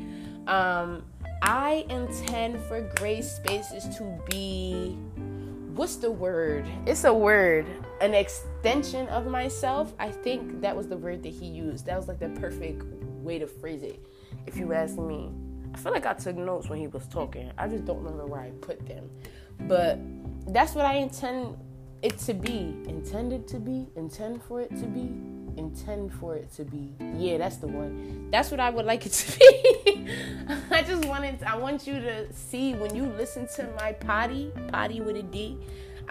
Um, 0.47 1.05
I 1.43 1.87
intend 1.89 2.61
for 2.65 2.81
gray 2.97 3.23
spaces 3.23 3.97
to 3.97 4.21
be 4.29 4.97
what's 5.75 5.97
the 5.97 6.11
word? 6.11 6.67
It's 6.87 7.05
a 7.05 7.13
word, 7.13 7.67
an 8.01 8.15
extension 8.15 9.09
of 9.09 9.27
myself. 9.27 9.93
I 9.99 10.11
think 10.11 10.61
that 10.61 10.77
was 10.77 10.89
the 10.89 10.97
word 10.97 11.23
that 11.23 11.33
he 11.33 11.47
used. 11.47 11.87
That 11.87 11.97
was 11.97 12.09
like 12.09 12.19
the 12.19 12.29
perfect 12.31 12.85
way 13.23 13.39
to 13.39 13.47
phrase 13.47 13.83
it 13.83 14.05
if 14.47 14.57
you 14.57 14.73
ask 14.73 14.99
me. 14.99 15.31
I 15.73 15.79
feel 15.79 15.93
like 15.93 16.07
I 16.07 16.15
took 16.15 16.37
notes 16.37 16.69
when 16.69 16.81
he 16.81 16.89
was 16.89 17.07
talking. 17.07 17.53
I 17.57 17.69
just 17.69 17.85
don't 17.85 17.99
remember 17.99 18.27
where 18.27 18.41
I 18.41 18.51
put 18.61 18.87
them. 18.87 19.09
But 19.61 19.99
that's 20.53 20.75
what 20.75 20.85
I 20.85 20.95
intend 20.95 21.57
it 22.03 22.19
to 22.19 22.35
be. 22.35 22.77
Intended 22.89 23.47
to 23.49 23.61
be. 23.61 23.87
Intend 23.95 24.43
for 24.43 24.61
it 24.61 24.71
to 24.71 24.87
be. 24.87 25.13
Intend 25.57 26.13
for 26.15 26.35
it 26.37 26.53
to 26.55 26.65
be. 26.65 26.95
Yeah, 27.17 27.39
that's 27.39 27.57
the 27.57 27.67
one. 27.67 28.31
That's 28.31 28.51
what 28.51 28.61
I 28.61 28.71
would 28.71 28.87
like 28.87 29.07
it 29.07 29.13
to 29.13 29.39
be. 29.39 30.09
I 30.71 30.83
just 30.83 31.05
wanted 31.05 31.43
I 31.43 31.57
want 31.57 31.87
you 31.87 31.95
to 32.01 32.33
see 32.33 32.75
when 32.75 32.95
you 32.95 33.07
listen 33.07 33.49
to 33.57 33.69
my 33.79 33.93
potty, 33.93 34.53
potty 34.69 35.01
with 35.01 35.17
a 35.17 35.23
D, 35.23 35.59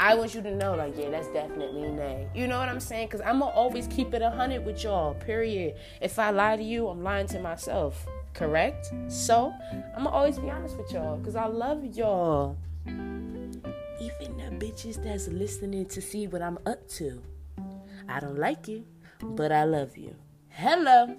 I 0.01 0.15
want 0.15 0.33
you 0.33 0.41
to 0.41 0.55
know, 0.55 0.75
like, 0.75 0.97
yeah, 0.97 1.09
that's 1.09 1.27
definitely 1.27 1.81
nay. 1.81 2.29
You 2.33 2.47
know 2.47 2.57
what 2.57 2.69
I'm 2.69 2.79
saying? 2.79 3.07
Because 3.07 3.19
I'm 3.19 3.39
going 3.39 3.51
to 3.51 3.57
always 3.57 3.85
keep 3.87 4.13
it 4.13 4.21
100 4.21 4.65
with 4.65 4.81
y'all, 4.81 5.13
period. 5.13 5.75
If 5.99 6.17
I 6.17 6.29
lie 6.29 6.55
to 6.55 6.63
you, 6.63 6.87
I'm 6.87 7.03
lying 7.03 7.27
to 7.27 7.39
myself, 7.39 8.07
correct? 8.33 8.93
So, 9.09 9.53
I'm 9.97 10.03
going 10.03 10.05
to 10.05 10.11
always 10.11 10.39
be 10.39 10.49
honest 10.49 10.77
with 10.77 10.89
y'all 10.93 11.17
because 11.17 11.35
I 11.35 11.47
love 11.47 11.83
y'all. 11.83 12.55
Even 12.87 14.37
the 14.37 14.65
bitches 14.65 15.03
that's 15.03 15.27
listening 15.27 15.85
to 15.87 16.01
see 16.01 16.27
what 16.27 16.41
I'm 16.41 16.57
up 16.65 16.87
to. 16.91 17.21
I 18.07 18.21
don't 18.21 18.39
like 18.39 18.69
you, 18.69 18.85
but 19.21 19.51
I 19.51 19.63
love 19.63 19.97
you. 19.97 20.15
Hello. 20.49 21.15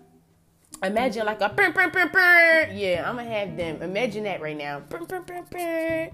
Imagine 0.83 1.27
like 1.27 1.41
a 1.41 1.49
burn, 1.49 1.73
burn, 1.73 1.91
burn. 1.91 2.77
Yeah, 2.77 3.05
I'm 3.07 3.17
gonna 3.17 3.29
have 3.29 3.57
them. 3.57 3.83
Imagine 3.83 4.25
that 4.25 4.41
right 4.41 4.57
now. 4.57 4.81
Burn, 4.81 5.05
burn, 5.05 5.25
burn. 5.51 6.11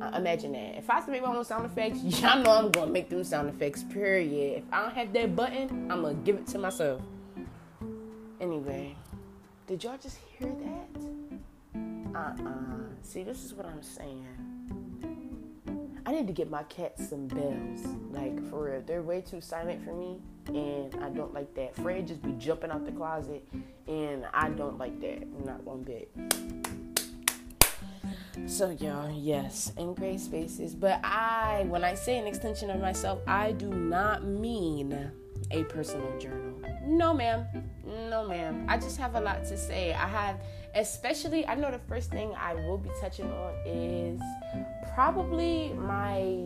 Uh, 0.00 0.10
imagine 0.16 0.52
that. 0.52 0.78
If 0.78 0.90
I 0.90 0.96
have 0.96 1.06
to 1.06 1.10
make 1.12 1.22
my 1.22 1.34
own 1.34 1.44
sound 1.44 1.66
effects, 1.66 2.00
y'all 2.20 2.42
know 2.42 2.50
I'm 2.50 2.70
gonna 2.70 2.90
make 2.90 3.08
them 3.08 3.22
sound 3.24 3.48
effects. 3.48 3.84
Period. 3.84 4.58
If 4.58 4.64
I 4.72 4.82
don't 4.82 4.94
have 4.94 5.12
that 5.12 5.36
button, 5.36 5.90
I'm 5.90 6.02
gonna 6.02 6.14
give 6.14 6.36
it 6.36 6.46
to 6.48 6.58
myself. 6.58 7.00
Anyway, 8.40 8.94
did 9.66 9.82
y'all 9.84 9.98
just 9.98 10.18
hear 10.38 10.48
that? 10.48 11.02
Uh-uh. 12.14 12.94
See, 13.02 13.22
this 13.22 13.44
is 13.44 13.54
what 13.54 13.66
I'm 13.66 13.82
saying. 13.82 14.26
I 16.06 16.12
need 16.12 16.28
to 16.28 16.32
get 16.32 16.48
my 16.48 16.62
cats 16.64 17.08
some 17.08 17.26
bells. 17.26 17.84
Like 18.12 18.48
for 18.48 18.70
real, 18.70 18.82
they're 18.86 19.02
way 19.02 19.20
too 19.20 19.40
silent 19.40 19.84
for 19.84 19.92
me, 19.92 20.20
and 20.46 20.94
I 21.02 21.08
don't 21.08 21.34
like 21.34 21.52
that. 21.56 21.74
Fred 21.74 22.06
just 22.06 22.22
be 22.22 22.32
jumping 22.38 22.70
out 22.70 22.86
the 22.86 22.92
closet, 22.92 23.46
and 23.88 24.24
I 24.32 24.50
don't 24.50 24.78
like 24.78 25.00
that. 25.00 25.26
Not 25.44 25.64
one 25.64 25.82
bit. 25.82 26.08
So, 28.46 28.70
y'all, 28.70 29.10
yes, 29.10 29.72
in 29.76 29.94
gray 29.94 30.16
spaces. 30.18 30.76
But 30.76 31.00
I, 31.02 31.64
when 31.68 31.82
I 31.82 31.94
say 31.94 32.18
an 32.18 32.28
extension 32.28 32.70
of 32.70 32.80
myself, 32.80 33.18
I 33.26 33.50
do 33.52 33.68
not 33.68 34.24
mean 34.24 35.10
a 35.50 35.64
personal 35.64 36.16
journal. 36.18 36.54
No, 36.84 37.12
ma'am. 37.12 37.46
No, 38.08 38.28
ma'am. 38.28 38.66
I 38.68 38.78
just 38.78 38.98
have 38.98 39.16
a 39.16 39.20
lot 39.20 39.44
to 39.46 39.56
say. 39.56 39.92
I 39.92 40.06
have, 40.06 40.40
especially, 40.76 41.46
I 41.46 41.54
know 41.54 41.70
the 41.70 41.80
first 41.88 42.10
thing 42.10 42.32
I 42.38 42.54
will 42.54 42.78
be 42.78 42.90
touching 43.00 43.30
on 43.30 43.54
is 43.66 44.20
probably 44.94 45.72
my 45.74 46.44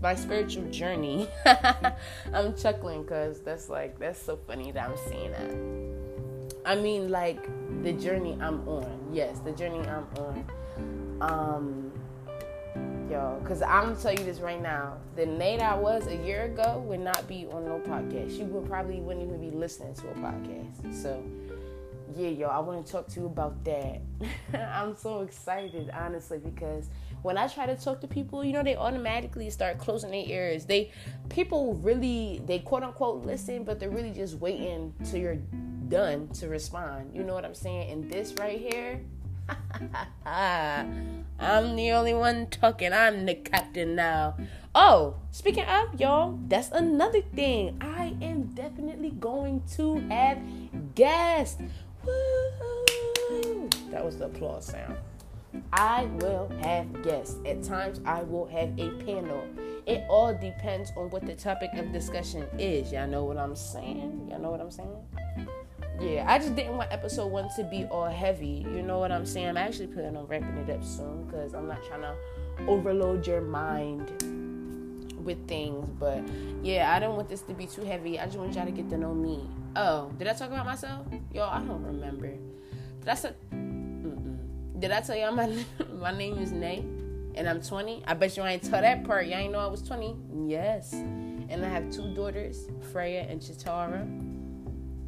my 0.00 0.14
spiritual 0.14 0.70
journey. 0.70 1.26
I'm 2.32 2.54
chuckling 2.56 3.02
because 3.02 3.40
that's 3.40 3.68
like 3.68 3.98
that's 3.98 4.22
so 4.22 4.36
funny 4.46 4.70
that 4.72 4.90
I'm 4.90 4.96
seeing 5.08 5.32
that. 5.32 6.54
I 6.66 6.76
mean, 6.76 7.10
like 7.10 7.48
the 7.82 7.92
journey 7.92 8.38
I'm 8.40 8.66
on. 8.68 9.10
Yes, 9.12 9.40
the 9.40 9.52
journey 9.52 9.80
I'm 9.80 10.06
on 10.18 10.44
um, 11.20 11.92
yo, 13.10 13.38
because 13.42 13.62
I'm 13.62 13.84
gonna 13.84 13.96
tell 13.96 14.12
you 14.12 14.24
this 14.24 14.40
right 14.40 14.60
now. 14.60 14.98
The 15.16 15.26
Nate 15.26 15.60
I 15.60 15.74
was 15.74 16.06
a 16.06 16.16
year 16.16 16.44
ago 16.44 16.82
would 16.86 17.00
not 17.00 17.26
be 17.28 17.46
on 17.50 17.64
no 17.64 17.78
podcast. 17.78 18.36
She 18.36 18.44
would 18.44 18.68
probably 18.68 19.00
wouldn't 19.00 19.26
even 19.26 19.40
be 19.40 19.54
listening 19.54 19.94
to 19.94 20.08
a 20.08 20.14
podcast. 20.14 20.94
So, 20.94 21.22
yeah, 22.16 22.28
yo, 22.28 22.48
I 22.48 22.58
want 22.60 22.84
to 22.84 22.92
talk 22.92 23.08
to 23.08 23.20
you 23.20 23.26
about 23.26 23.64
that. 23.64 24.00
I'm 24.72 24.96
so 24.96 25.22
excited, 25.22 25.90
honestly, 25.90 26.38
because 26.38 26.88
when 27.22 27.38
I 27.38 27.48
try 27.48 27.66
to 27.66 27.76
talk 27.76 28.00
to 28.02 28.06
people, 28.06 28.44
you 28.44 28.52
know, 28.52 28.62
they 28.62 28.76
automatically 28.76 29.50
start 29.50 29.78
closing 29.78 30.10
their 30.10 30.24
ears. 30.26 30.66
They 30.66 30.92
people 31.28 31.74
really 31.74 32.42
they 32.46 32.58
quote 32.60 32.82
unquote 32.82 33.24
listen, 33.24 33.64
but 33.64 33.80
they're 33.80 33.90
really 33.90 34.12
just 34.12 34.34
waiting 34.38 34.94
till 35.04 35.20
you're 35.20 35.38
done 35.88 36.28
to 36.34 36.48
respond. 36.48 37.10
You 37.14 37.22
know 37.22 37.34
what 37.34 37.44
I'm 37.44 37.54
saying? 37.54 37.90
And 37.90 38.10
this 38.10 38.34
right 38.34 38.60
here 38.60 39.00
I'm 40.26 41.76
the 41.76 41.92
only 41.92 42.14
one 42.14 42.46
talking. 42.48 42.92
I'm 42.92 43.26
the 43.26 43.34
captain 43.34 43.94
now. 43.94 44.36
Oh, 44.74 45.16
speaking 45.30 45.64
of, 45.64 46.00
y'all, 46.00 46.38
that's 46.48 46.70
another 46.70 47.20
thing. 47.22 47.78
I 47.80 48.16
am 48.20 48.54
definitely 48.54 49.10
going 49.10 49.62
to 49.76 49.98
have 50.10 50.38
guests. 50.94 51.60
That 53.90 54.04
was 54.04 54.18
the 54.18 54.26
applause 54.26 54.66
sound. 54.66 54.96
I 55.72 56.04
will 56.20 56.48
have 56.62 57.02
guests. 57.02 57.36
At 57.46 57.62
times, 57.62 58.00
I 58.04 58.22
will 58.22 58.46
have 58.46 58.78
a 58.78 58.90
panel. 59.04 59.46
It 59.86 60.04
all 60.08 60.34
depends 60.34 60.90
on 60.96 61.10
what 61.10 61.26
the 61.26 61.34
topic 61.34 61.70
of 61.74 61.92
discussion 61.92 62.46
is. 62.58 62.92
Y'all 62.92 63.06
know 63.06 63.24
what 63.24 63.36
I'm 63.36 63.54
saying? 63.54 64.28
Y'all 64.30 64.40
know 64.40 64.50
what 64.50 64.60
I'm 64.60 64.70
saying? 64.70 65.06
yeah, 66.00 66.24
I 66.28 66.38
just 66.38 66.56
didn't 66.56 66.76
want 66.76 66.90
episode 66.92 67.26
one 67.26 67.48
to 67.56 67.64
be 67.64 67.84
all 67.86 68.10
heavy. 68.10 68.66
You 68.66 68.82
know 68.82 68.98
what 68.98 69.12
I'm 69.12 69.26
saying? 69.26 69.48
I'm 69.48 69.56
actually 69.56 69.88
planning 69.88 70.16
on 70.16 70.26
wrapping 70.26 70.56
it 70.56 70.70
up 70.70 70.82
soon 70.82 71.24
because 71.24 71.54
I'm 71.54 71.68
not 71.68 71.84
trying 71.84 72.02
to 72.02 72.14
overload 72.66 73.26
your 73.26 73.40
mind 73.40 74.10
with 75.24 75.46
things. 75.46 75.88
But 75.98 76.22
yeah, 76.62 76.92
I 76.94 76.98
don't 76.98 77.16
want 77.16 77.28
this 77.28 77.42
to 77.42 77.54
be 77.54 77.66
too 77.66 77.84
heavy. 77.84 78.18
I 78.18 78.26
just 78.26 78.38
want 78.38 78.54
y'all 78.54 78.66
to 78.66 78.72
get 78.72 78.90
to 78.90 78.98
know 78.98 79.14
me. 79.14 79.48
Oh, 79.76 80.12
did 80.18 80.28
I 80.28 80.32
talk 80.34 80.48
about 80.48 80.66
myself? 80.66 81.06
Yo, 81.32 81.44
I 81.44 81.58
don't 81.60 81.82
remember. 81.82 82.28
Did 83.00 83.08
I 83.08 83.14
say? 83.14 83.32
Did 84.78 84.90
I 84.90 85.00
tell 85.00 85.16
y'all 85.16 85.32
my 85.32 85.64
my 85.94 86.16
name 86.16 86.38
is 86.38 86.52
Nay 86.52 86.84
and 87.34 87.48
I'm 87.48 87.60
20? 87.60 88.04
I 88.06 88.14
bet 88.14 88.36
you 88.36 88.42
I 88.42 88.52
ain't 88.52 88.62
tell 88.62 88.80
that 88.80 89.04
part. 89.04 89.26
Y'all 89.26 89.38
ain't 89.38 89.52
know 89.52 89.58
I 89.58 89.66
was 89.66 89.82
20. 89.82 90.16
Yes, 90.46 90.92
and 90.92 91.64
I 91.64 91.68
have 91.68 91.90
two 91.90 92.14
daughters, 92.14 92.68
Freya 92.92 93.22
and 93.22 93.40
Chitara 93.40 94.06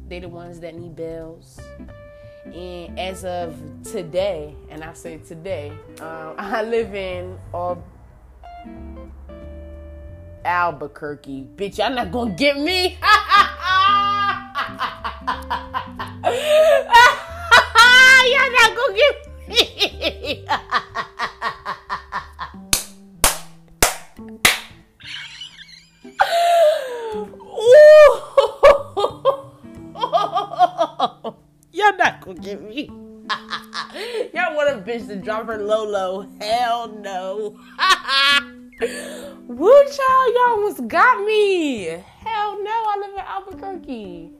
they 0.07 0.19
the 0.19 0.29
ones 0.29 0.59
that 0.61 0.75
need 0.75 0.95
bells. 0.95 1.59
And 2.45 2.97
as 2.97 3.25
of 3.25 3.55
today, 3.83 4.55
and 4.69 4.83
I 4.83 4.93
say 4.93 5.17
today, 5.17 5.71
um, 5.99 6.35
I 6.37 6.63
live 6.63 6.95
in 6.95 7.37
Al- 7.53 7.83
Albuquerque. 10.45 11.49
Bitch, 11.55 11.77
y'all 11.77 11.93
not 11.93 12.11
gonna 12.11 12.33
get 12.33 12.57
me. 12.57 12.97
y'all 15.27 15.35
not 18.53 18.75
gonna 18.75 18.93
get 18.95 19.13
me. 19.47 20.45
forgive 32.27 32.61
me. 32.61 32.89
Y'all 34.33 34.55
want 34.55 34.69
a 34.69 34.81
bitch 34.85 35.07
to 35.07 35.15
drop 35.15 35.47
her 35.47 35.57
low 35.57 35.85
low? 35.85 36.27
Hell 36.41 36.89
no. 36.89 37.57
Woo 39.47 39.83
child, 39.85 40.33
y'all 40.35 40.49
almost 40.49 40.87
got 40.87 41.23
me. 41.25 42.03
No, 42.67 42.73
I 42.73 42.95
live 42.99 43.13
in 43.13 43.21
Albuquerque. 43.21 44.31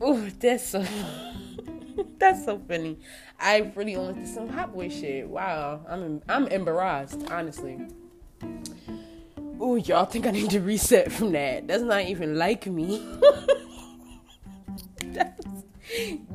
Ooh, 0.06 0.30
that's 0.38 0.68
so 0.68 0.84
that's 2.18 2.44
so 2.44 2.60
funny. 2.68 3.00
I 3.40 3.72
really 3.74 3.96
only 3.96 4.14
did 4.14 4.28
some 4.28 4.48
hot 4.48 4.72
boy 4.72 4.88
shit. 4.88 5.28
Wow, 5.28 5.84
I'm 5.88 6.22
I'm 6.28 6.46
embarrassed, 6.46 7.24
honestly. 7.28 7.88
Ooh, 9.60 9.82
y'all 9.84 10.04
think 10.04 10.28
I 10.28 10.30
need 10.30 10.50
to 10.50 10.60
reset 10.60 11.10
from 11.10 11.32
that? 11.32 11.66
That's 11.66 11.82
not 11.82 12.02
even 12.02 12.38
like 12.38 12.68
me. 12.68 13.04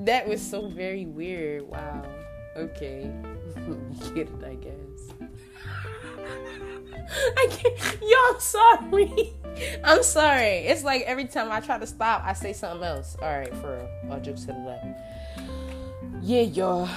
that 0.01 0.27
was 0.27 0.41
so 0.41 0.67
very 0.67 1.05
weird. 1.05 1.61
Wow. 1.61 2.03
Okay. 2.57 3.09
Get 4.13 4.27
it, 4.27 4.43
I 4.45 4.55
guess. 4.55 4.96
I 7.37 7.47
can't. 7.49 7.97
I'm 8.37 8.39
sorry. 8.39 9.33
I'm 9.83 10.03
sorry. 10.03 10.67
It's 10.67 10.83
like 10.83 11.03
every 11.03 11.25
time 11.25 11.51
I 11.51 11.59
try 11.59 11.77
to 11.77 11.87
stop, 11.87 12.23
I 12.25 12.33
say 12.33 12.53
something 12.53 12.83
else. 12.85 13.15
All 13.21 13.37
right, 13.37 13.53
for. 13.55 13.87
All 14.09 14.19
jokes 14.19 14.41
to 14.41 14.47
the 14.47 14.59
left. 14.59 14.85
Yeah, 16.21 16.41
y'all. 16.41 16.89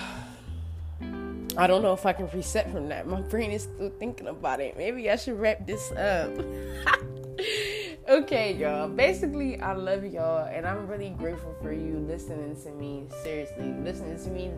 I 1.57 1.67
don't 1.67 1.83
know 1.83 1.93
if 1.93 2.07
I 2.07 2.12
can 2.12 2.29
reset 2.31 2.71
from 2.71 2.88
that. 2.88 3.07
My 3.07 3.21
brain 3.21 3.50
is 3.50 3.62
still 3.64 3.90
thinking 3.99 4.29
about 4.29 4.61
it. 4.61 4.76
Maybe 4.76 5.11
I 5.11 5.17
should 5.17 5.38
wrap 5.38 5.67
this 5.67 5.90
up. 5.93 6.31
okay, 8.09 8.55
y'all. 8.55 8.88
Basically, 8.88 9.61
I 9.61 9.73
love 9.73 10.05
y'all, 10.05 10.47
and 10.47 10.67
I'm 10.67 10.87
really 10.87 11.11
grateful 11.11 11.55
for 11.61 11.73
you 11.73 11.99
listening 12.09 12.57
to 12.62 12.71
me. 12.71 13.07
Seriously, 13.23 13.75
listening 13.83 14.23
to 14.25 14.31
me 14.31 14.52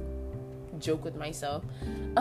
joke 0.82 1.04
with 1.04 1.16
myself. 1.16 1.64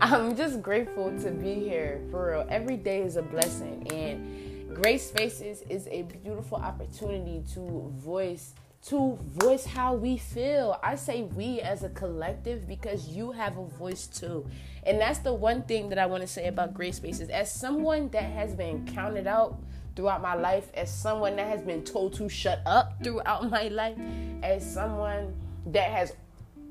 I'm 0.00 0.34
just 0.36 0.62
grateful 0.62 1.16
to 1.20 1.30
be 1.30 1.54
here 1.54 2.00
for 2.10 2.30
real. 2.30 2.46
Every 2.48 2.76
day 2.76 3.02
is 3.02 3.16
a 3.16 3.22
blessing, 3.22 3.86
and 3.92 4.74
Gray 4.74 4.98
Spaces 4.98 5.62
is 5.68 5.86
a 5.90 6.02
beautiful 6.02 6.58
opportunity 6.58 7.44
to 7.54 7.92
voice 7.96 8.54
to 8.86 9.18
voice 9.24 9.66
how 9.66 9.94
we 9.94 10.16
feel. 10.16 10.78
I 10.82 10.94
say 10.94 11.22
we 11.22 11.60
as 11.60 11.82
a 11.82 11.88
collective 11.88 12.68
because 12.68 13.08
you 13.08 13.32
have 13.32 13.58
a 13.58 13.64
voice 13.64 14.06
too. 14.06 14.46
And 14.84 15.00
that's 15.00 15.18
the 15.18 15.34
one 15.34 15.62
thing 15.62 15.88
that 15.88 15.98
I 15.98 16.06
want 16.06 16.22
to 16.22 16.28
say 16.28 16.46
about 16.46 16.72
Gray 16.72 16.92
Spaces. 16.92 17.28
As 17.28 17.52
someone 17.52 18.08
that 18.10 18.22
has 18.22 18.54
been 18.54 18.86
counted 18.86 19.26
out 19.26 19.58
throughout 19.96 20.22
my 20.22 20.34
life, 20.34 20.70
as 20.74 20.92
someone 20.92 21.34
that 21.34 21.48
has 21.48 21.62
been 21.62 21.82
told 21.82 22.14
to 22.14 22.28
shut 22.28 22.60
up 22.64 23.02
throughout 23.02 23.50
my 23.50 23.68
life, 23.68 23.98
as 24.44 24.72
someone 24.72 25.34
that 25.66 25.90
has 25.90 26.12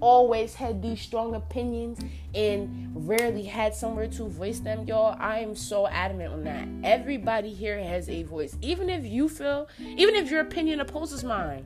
always 0.05 0.53
had 0.53 0.83
these 0.83 1.01
strong 1.01 1.33
opinions 1.33 1.99
and 2.35 2.91
rarely 2.93 3.43
had 3.43 3.73
somewhere 3.73 4.07
to 4.07 4.25
voice 4.25 4.59
them, 4.59 4.85
y'all. 4.87 5.17
I 5.19 5.39
am 5.39 5.55
so 5.55 5.87
adamant 5.87 6.31
on 6.31 6.43
that. 6.43 6.67
Everybody 6.83 7.51
here 7.51 7.79
has 7.79 8.07
a 8.07 8.21
voice. 8.21 8.55
Even 8.61 8.87
if 8.87 9.03
you 9.03 9.27
feel, 9.27 9.67
even 9.79 10.15
if 10.15 10.29
your 10.29 10.41
opinion 10.41 10.79
opposes 10.79 11.23
mine. 11.23 11.65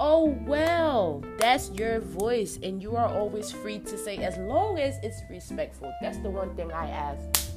Oh 0.00 0.34
well, 0.46 1.22
that's 1.36 1.70
your 1.72 2.00
voice, 2.00 2.58
and 2.62 2.80
you 2.80 2.96
are 2.96 3.06
always 3.06 3.52
free 3.52 3.80
to 3.80 3.98
say 3.98 4.16
as 4.16 4.38
long 4.38 4.78
as 4.78 4.96
it's 5.02 5.20
respectful. 5.28 5.92
That's 6.00 6.16
the 6.18 6.30
one 6.30 6.56
thing 6.56 6.72
I 6.72 6.88
ask. 6.88 7.52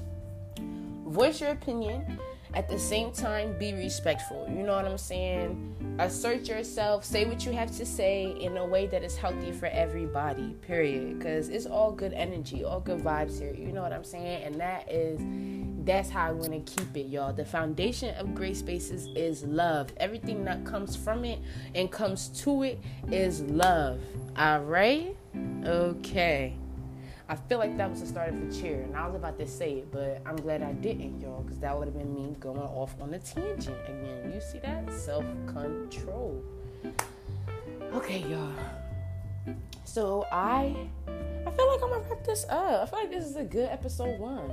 Voice 1.06 1.40
your 1.40 1.52
opinion 1.52 2.20
at 2.54 2.68
the 2.68 2.80
same 2.80 3.12
time 3.12 3.58
be 3.58 3.74
respectful. 3.74 4.48
You 4.50 4.64
know 4.64 4.76
what 4.76 4.86
i'm 4.86 4.98
saying? 4.98 5.76
Assert 6.00 6.48
yourself. 6.48 7.04
Say 7.04 7.26
what 7.26 7.46
you 7.46 7.52
have 7.52 7.76
to 7.78 7.86
say 7.86 8.36
in 8.40 8.58
a 8.58 8.66
way 8.66 8.88
that 8.88 9.04
is 9.04 9.18
healthy 9.18 9.52
for 9.52 9.68
everybody 9.68 10.56
period. 10.62 11.18
Because 11.18 11.50
it's 11.50 11.66
all 11.66 11.92
good 11.92 12.14
energy 12.14 12.64
all 12.64 12.80
good 12.80 13.00
vibes 13.00 13.40
here. 13.40 13.54
You 13.54 13.72
know 13.72 13.82
what 13.82 13.94
i'm 13.94 14.04
saying? 14.04 14.44
And 14.44 14.56
that 14.60 14.92
is 14.92 15.20
that's 15.86 16.10
how 16.10 16.28
i 16.28 16.32
want 16.32 16.52
to 16.52 16.76
keep 16.76 16.98
it 16.98 17.08
y'all. 17.08 17.34
The 17.34 17.46
foundation 17.46 18.16
of 18.16 18.34
gray 18.36 18.54
spaces 18.54 19.08
is 19.16 19.44
love. 19.44 19.92
Everything 19.98 20.44
that 20.46 20.66
comes 20.66 20.96
from 20.96 21.26
it 21.26 21.40
and 21.76 21.92
comes 21.92 22.30
to 22.44 22.64
it 22.64 22.80
is 23.12 23.42
love. 23.42 24.00
All 24.38 24.60
right? 24.62 25.16
Okay 25.66 26.56
I 27.30 27.36
feel 27.36 27.58
like 27.58 27.76
that 27.78 27.90
was 27.90 28.00
the 28.00 28.08
start 28.08 28.30
of 28.30 28.40
the 28.40 28.62
chair, 28.62 28.84
and 28.84 28.96
I 28.96 29.06
was 29.06 29.16
about 29.16 29.38
to 29.40 29.48
say 29.48 29.80
it, 29.80 29.92
but 29.92 30.22
I'm 30.26 30.38
glad 30.38 30.62
I 30.62 30.72
didn't, 30.72 31.20
y'all, 31.20 31.42
because 31.42 31.60
that 31.60 31.78
would 31.78 31.90
have 31.90 31.98
been 31.98 32.14
me 32.14 32.36
going 32.40 32.58
off 32.58 32.96
on 33.02 33.14
a 33.14 33.20
tangent 33.20 33.78
again. 33.86 34.32
You 34.34 34.40
see 34.40 34.60
that? 34.60 34.92
Self 34.94 35.26
control. 35.46 36.42
Okay, 37.94 38.20
y'all. 38.20 38.54
So 39.84 40.26
I, 40.32 40.76
I 41.46 41.52
feel 41.52 41.68
like 41.68 41.84
I'm 41.84 41.90
gonna 41.90 42.04
wrap 42.10 42.24
this 42.24 42.46
up. 42.48 42.84
I 42.84 42.86
feel 42.86 43.00
like 43.00 43.12
this 43.12 43.26
is 43.26 43.36
a 43.36 43.44
good 43.44 43.70
episode 43.70 44.20
one. 44.20 44.52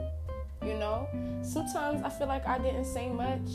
You 0.64 0.74
know, 0.74 1.06
sometimes 1.42 2.02
I 2.02 2.08
feel 2.08 2.26
like 2.26 2.44
I 2.46 2.58
didn't 2.58 2.86
say 2.86 3.08
much, 3.08 3.48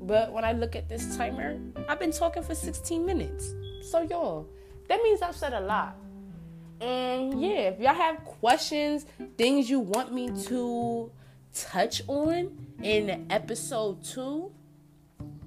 but 0.00 0.32
when 0.32 0.44
I 0.44 0.52
look 0.52 0.74
at 0.74 0.88
this 0.88 1.16
timer, 1.16 1.58
I've 1.86 1.98
been 1.98 2.12
talking 2.12 2.42
for 2.42 2.54
16 2.54 3.04
minutes. 3.04 3.52
So 3.90 4.02
y'all, 4.02 4.48
that 4.88 5.02
means 5.02 5.20
I've 5.20 5.36
said 5.36 5.52
a 5.52 5.60
lot. 5.60 5.96
And 6.80 7.40
yeah, 7.40 7.70
if 7.70 7.80
y'all 7.80 7.94
have 7.94 8.24
questions, 8.24 9.06
things 9.36 9.70
you 9.70 9.80
want 9.80 10.12
me 10.12 10.30
to 10.46 11.10
touch 11.54 12.02
on 12.08 12.50
in 12.82 13.26
episode 13.30 14.02
two, 14.04 14.50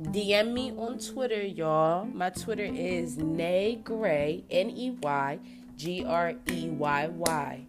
DM 0.01 0.53
me 0.53 0.72
on 0.77 1.00
Twitter, 1.00 1.41
y'all. 1.41 2.05
My 2.05 2.29
Twitter 2.29 2.63
is 2.63 3.17
Nay 3.17 3.79
Gray, 3.84 4.43
N 4.50 4.69
E 4.69 4.91
Y 5.01 5.39
G 5.75 6.05
R 6.05 6.34
E 6.50 6.69
Y 6.69 7.07
Y. 7.07 7.65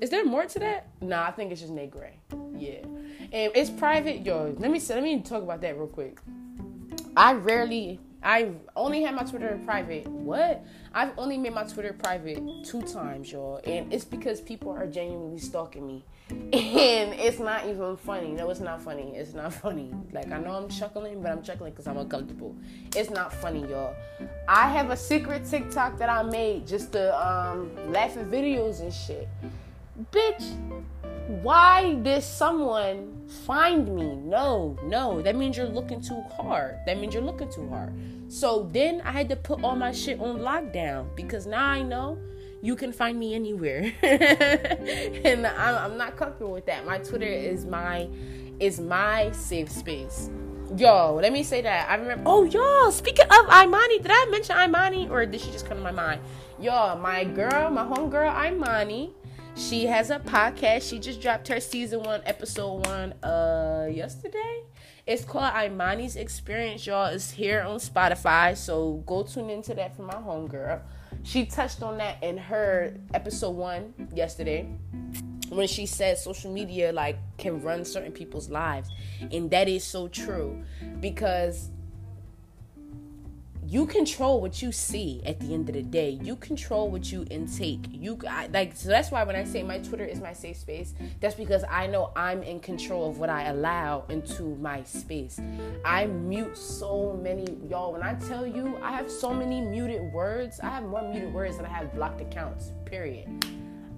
Is 0.00 0.10
there 0.10 0.24
more 0.24 0.46
to 0.46 0.58
that? 0.60 0.88
Nah, 1.00 1.26
I 1.26 1.30
think 1.32 1.50
it's 1.50 1.60
just 1.60 1.72
Nay 1.72 1.86
Gray. 1.86 2.20
Yeah, 2.56 2.84
and 3.32 3.52
it's 3.54 3.70
private, 3.70 4.24
yo. 4.24 4.54
Let 4.58 4.70
me 4.70 4.80
let 4.88 5.02
me 5.02 5.20
talk 5.22 5.42
about 5.42 5.60
that 5.62 5.76
real 5.76 5.88
quick. 5.88 6.18
I 7.16 7.32
rarely 7.32 8.00
I 8.22 8.50
only 8.74 9.02
had 9.02 9.14
my 9.14 9.22
Twitter 9.22 9.60
private. 9.64 10.06
What? 10.08 10.64
I've 10.92 11.12
only 11.16 11.38
made 11.38 11.54
my 11.54 11.64
Twitter 11.64 11.92
private 11.92 12.42
two 12.64 12.82
times, 12.82 13.30
y'all. 13.30 13.60
And 13.64 13.92
it's 13.92 14.04
because 14.04 14.40
people 14.40 14.70
are 14.72 14.86
genuinely 14.86 15.38
stalking 15.38 15.86
me. 15.86 16.04
And 16.52 17.14
it's 17.14 17.38
not 17.38 17.66
even 17.66 17.96
funny. 17.96 18.32
No, 18.32 18.50
it's 18.50 18.60
not 18.60 18.82
funny. 18.82 19.14
It's 19.14 19.34
not 19.34 19.54
funny. 19.54 19.94
Like, 20.12 20.30
I 20.30 20.38
know 20.38 20.52
I'm 20.52 20.68
chuckling, 20.68 21.22
but 21.22 21.32
I'm 21.32 21.42
chuckling 21.42 21.72
because 21.72 21.86
I'm 21.86 21.96
uncomfortable. 21.96 22.54
It's 22.94 23.10
not 23.10 23.32
funny, 23.32 23.60
y'all. 23.60 23.94
I 24.46 24.68
have 24.68 24.90
a 24.90 24.96
secret 24.96 25.46
TikTok 25.46 25.98
that 25.98 26.10
I 26.10 26.22
made 26.24 26.66
just 26.66 26.92
to 26.92 27.14
um, 27.16 27.70
laugh 27.92 28.16
at 28.16 28.30
videos 28.30 28.80
and 28.80 28.92
shit. 28.92 29.28
Bitch, 30.12 30.77
why 31.28 31.94
did 31.94 32.22
someone 32.22 33.12
find 33.44 33.94
me? 33.94 34.16
No, 34.16 34.78
no. 34.84 35.20
That 35.20 35.36
means 35.36 35.58
you're 35.58 35.66
looking 35.66 36.00
too 36.00 36.22
hard. 36.36 36.78
That 36.86 36.98
means 36.98 37.12
you're 37.12 37.22
looking 37.22 37.52
too 37.52 37.68
hard. 37.68 37.92
So 38.28 38.68
then 38.72 39.02
I 39.02 39.12
had 39.12 39.28
to 39.28 39.36
put 39.36 39.62
all 39.62 39.76
my 39.76 39.92
shit 39.92 40.20
on 40.20 40.38
lockdown 40.38 41.14
because 41.14 41.46
now 41.46 41.66
I 41.66 41.82
know 41.82 42.18
you 42.62 42.76
can 42.76 42.92
find 42.92 43.18
me 43.18 43.34
anywhere. 43.34 43.92
and 44.02 45.46
I'm, 45.46 45.74
I'm 45.92 45.98
not 45.98 46.16
comfortable 46.16 46.52
with 46.52 46.64
that. 46.64 46.86
My 46.86 46.98
Twitter 46.98 47.26
is 47.26 47.66
my 47.66 48.08
is 48.58 48.80
my 48.80 49.30
safe 49.32 49.70
space. 49.70 50.30
Yo, 50.76 51.14
let 51.14 51.32
me 51.32 51.42
say 51.42 51.60
that. 51.60 51.90
I 51.90 51.96
remember. 51.96 52.24
Oh, 52.26 52.44
y'all. 52.44 52.90
Speaking 52.90 53.26
of 53.30 53.46
Imani, 53.46 53.98
did 53.98 54.10
I 54.10 54.26
mention 54.30 54.56
Imani 54.58 55.08
or 55.08 55.24
did 55.26 55.40
she 55.40 55.50
just 55.50 55.66
come 55.66 55.78
to 55.78 55.82
my 55.82 55.92
mind? 55.92 56.20
Yo, 56.58 56.96
my 56.96 57.24
girl, 57.24 57.70
my 57.70 57.84
homegirl 57.84 58.52
Imani 58.52 59.14
she 59.58 59.86
has 59.86 60.10
a 60.10 60.20
podcast. 60.20 60.88
She 60.88 60.98
just 60.98 61.20
dropped 61.20 61.48
her 61.48 61.60
season 61.60 62.02
one, 62.02 62.22
episode 62.24 62.86
one, 62.86 63.12
uh, 63.22 63.88
yesterday. 63.90 64.62
It's 65.06 65.24
called 65.24 65.52
Imani's 65.52 66.16
Experience, 66.16 66.86
y'all. 66.86 67.06
It's 67.06 67.30
here 67.30 67.62
on 67.62 67.78
Spotify, 67.78 68.56
so 68.56 69.02
go 69.06 69.22
tune 69.22 69.50
into 69.50 69.74
that 69.74 69.96
for 69.96 70.02
my 70.02 70.14
homegirl. 70.14 70.80
She 71.24 71.44
touched 71.46 71.82
on 71.82 71.98
that 71.98 72.22
in 72.22 72.38
her 72.38 72.94
episode 73.12 73.50
one 73.50 73.94
yesterday 74.14 74.68
when 75.48 75.66
she 75.66 75.86
said 75.86 76.18
social 76.18 76.52
media 76.52 76.92
like 76.92 77.18
can 77.38 77.60
run 77.62 77.84
certain 77.84 78.12
people's 78.12 78.50
lives 78.50 78.90
and 79.32 79.50
that 79.50 79.66
is 79.66 79.82
so 79.82 80.06
true 80.08 80.62
because 81.00 81.70
you 83.68 83.84
control 83.84 84.40
what 84.40 84.62
you 84.62 84.72
see 84.72 85.20
at 85.26 85.38
the 85.40 85.52
end 85.52 85.68
of 85.68 85.74
the 85.74 85.82
day. 85.82 86.18
You 86.22 86.36
control 86.36 86.90
what 86.90 87.12
you 87.12 87.26
intake. 87.30 87.84
You 87.92 88.18
I, 88.26 88.46
like 88.46 88.74
so 88.74 88.88
that's 88.88 89.10
why 89.10 89.22
when 89.24 89.36
I 89.36 89.44
say 89.44 89.62
my 89.62 89.78
Twitter 89.78 90.06
is 90.06 90.20
my 90.20 90.32
safe 90.32 90.56
space, 90.56 90.94
that's 91.20 91.34
because 91.34 91.64
I 91.68 91.86
know 91.86 92.10
I'm 92.16 92.42
in 92.42 92.60
control 92.60 93.10
of 93.10 93.18
what 93.18 93.28
I 93.28 93.48
allow 93.48 94.06
into 94.08 94.56
my 94.56 94.82
space. 94.84 95.38
I 95.84 96.06
mute 96.06 96.56
so 96.56 97.20
many 97.22 97.58
y'all. 97.68 97.92
When 97.92 98.02
I 98.02 98.14
tell 98.14 98.46
you 98.46 98.78
I 98.82 98.92
have 98.92 99.10
so 99.10 99.34
many 99.34 99.60
muted 99.60 100.14
words, 100.14 100.60
I 100.60 100.70
have 100.70 100.84
more 100.84 101.02
muted 101.02 101.34
words 101.34 101.58
than 101.58 101.66
I 101.66 101.70
have 101.70 101.92
blocked 101.94 102.22
accounts. 102.22 102.72
Period. 102.86 103.28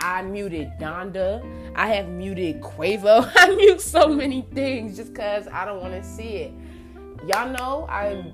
I 0.01 0.23
muted 0.23 0.73
Donda. 0.81 1.47
I 1.77 1.91
have 1.91 2.09
muted 2.09 2.61
Quavo. 2.61 3.31
I 3.37 3.55
mute 3.55 3.81
so 3.81 4.09
many 4.09 4.43
things 4.53 4.97
just 4.97 5.13
because 5.13 5.47
I 5.47 5.65
don't 5.65 5.81
want 5.81 5.95
to 5.95 6.03
see 6.03 6.39
it. 6.39 6.53
Y'all 7.29 7.53
know 7.53 7.87
I 7.89 8.33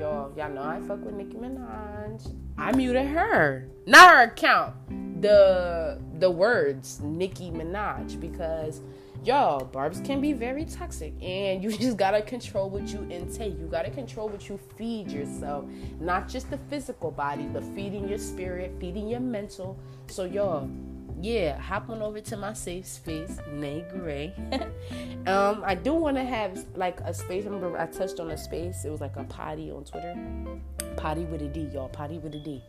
y'all, 0.00 0.32
y'all 0.36 0.50
know 0.50 0.62
I 0.62 0.80
fuck 0.80 1.04
with 1.04 1.14
Nicki 1.14 1.36
Minaj. 1.36 2.34
I 2.56 2.72
muted 2.72 3.06
her, 3.06 3.68
not 3.86 4.10
her 4.10 4.22
account. 4.22 4.74
The 5.20 6.00
the 6.18 6.30
words 6.30 7.00
Nicki 7.00 7.50
Minaj 7.50 8.18
because 8.18 8.80
y'all 9.22 9.64
barbs 9.66 10.00
can 10.00 10.18
be 10.18 10.32
very 10.32 10.64
toxic 10.64 11.12
and 11.22 11.62
you 11.62 11.70
just 11.78 11.98
gotta 11.98 12.22
control 12.22 12.70
what 12.70 12.88
you 12.88 13.06
intake 13.10 13.58
you 13.58 13.66
gotta 13.66 13.90
control 13.90 14.30
what 14.30 14.48
you 14.48 14.58
feed 14.78 15.10
yourself 15.10 15.66
not 16.00 16.26
just 16.26 16.48
the 16.50 16.56
physical 16.70 17.10
body 17.10 17.42
but 17.52 17.62
feeding 17.74 18.08
your 18.08 18.16
spirit 18.16 18.72
feeding 18.80 19.06
your 19.06 19.20
mental 19.20 19.78
so 20.06 20.24
y'all 20.24 20.70
yeah, 21.22 21.58
hop 21.58 21.90
on 21.90 22.02
over 22.02 22.20
to 22.20 22.36
my 22.36 22.52
safe 22.52 22.86
space, 22.86 23.38
Nay 23.50 23.84
Gray. 23.90 24.34
um, 25.26 25.62
I 25.64 25.74
do 25.74 25.94
want 25.94 26.16
to 26.16 26.24
have 26.24 26.64
like 26.74 27.00
a 27.00 27.12
space. 27.12 27.44
Remember, 27.44 27.78
I 27.78 27.86
touched 27.86 28.20
on 28.20 28.30
a 28.30 28.38
space. 28.38 28.84
It 28.84 28.90
was 28.90 29.00
like 29.00 29.16
a 29.16 29.24
potty 29.24 29.70
on 29.70 29.84
Twitter. 29.84 30.16
Potty 30.96 31.24
with 31.24 31.42
a 31.42 31.48
D, 31.48 31.68
y'all. 31.72 31.88
Potty 31.88 32.18
with 32.18 32.34
a 32.34 32.38
D. 32.38 32.62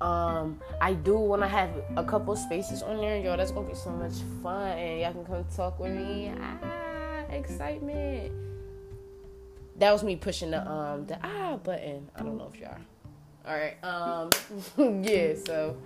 Um, 0.00 0.60
I 0.80 0.94
do 0.94 1.14
want 1.14 1.42
to 1.42 1.48
have 1.48 1.70
a 1.96 2.02
couple 2.02 2.34
spaces 2.34 2.82
on 2.82 2.96
there, 2.96 3.18
y'all. 3.18 3.36
That's 3.36 3.52
gonna 3.52 3.68
be 3.68 3.74
so 3.74 3.90
much 3.90 4.14
fun, 4.42 4.76
and 4.76 5.00
y'all 5.00 5.12
can 5.12 5.24
come 5.24 5.44
talk 5.54 5.78
with 5.78 5.92
me. 5.92 6.32
Ah, 6.40 7.20
excitement. 7.30 8.32
That 9.76 9.92
was 9.92 10.02
me 10.02 10.16
pushing 10.16 10.50
the 10.50 10.68
um 10.68 11.06
the 11.06 11.18
ah 11.22 11.56
button. 11.56 12.10
I 12.16 12.22
don't 12.22 12.36
know 12.36 12.50
if 12.52 12.60
y'all. 12.60 12.76
All 13.46 13.54
right. 13.54 13.82
Um. 13.84 14.30
yeah. 15.04 15.34
So 15.46 15.76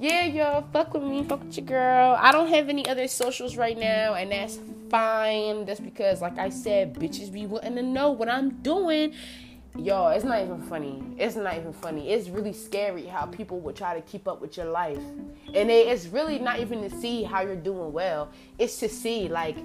yeah, 0.00 0.24
y'all, 0.24 0.64
fuck 0.72 0.92
with 0.94 1.02
me, 1.02 1.22
fuck 1.24 1.44
with 1.44 1.56
your 1.56 1.66
girl. 1.66 2.16
I 2.18 2.32
don't 2.32 2.48
have 2.48 2.68
any 2.68 2.86
other 2.88 3.06
socials 3.08 3.56
right 3.56 3.78
now, 3.78 4.14
and 4.14 4.32
that's 4.32 4.58
fine. 4.90 5.64
That's 5.64 5.80
because, 5.80 6.20
like 6.20 6.38
I 6.38 6.48
said, 6.48 6.94
bitches 6.94 7.32
be 7.32 7.46
wanting 7.46 7.76
to 7.76 7.82
know 7.82 8.10
what 8.10 8.28
I'm 8.28 8.50
doing. 8.62 9.14
Y'all, 9.76 10.10
it's 10.10 10.24
not 10.24 10.40
even 10.40 10.62
funny. 10.62 11.02
It's 11.18 11.34
not 11.36 11.56
even 11.56 11.72
funny. 11.72 12.10
It's 12.10 12.28
really 12.28 12.52
scary 12.52 13.06
how 13.06 13.26
people 13.26 13.58
would 13.60 13.74
try 13.74 13.94
to 13.94 14.00
keep 14.02 14.28
up 14.28 14.40
with 14.40 14.56
your 14.56 14.66
life. 14.66 15.02
And 15.52 15.70
it's 15.70 16.06
really 16.06 16.38
not 16.38 16.60
even 16.60 16.88
to 16.88 16.96
see 17.00 17.24
how 17.24 17.40
you're 17.42 17.56
doing 17.56 17.92
well. 17.92 18.30
It's 18.58 18.78
to 18.80 18.88
see, 18.88 19.28
like, 19.28 19.56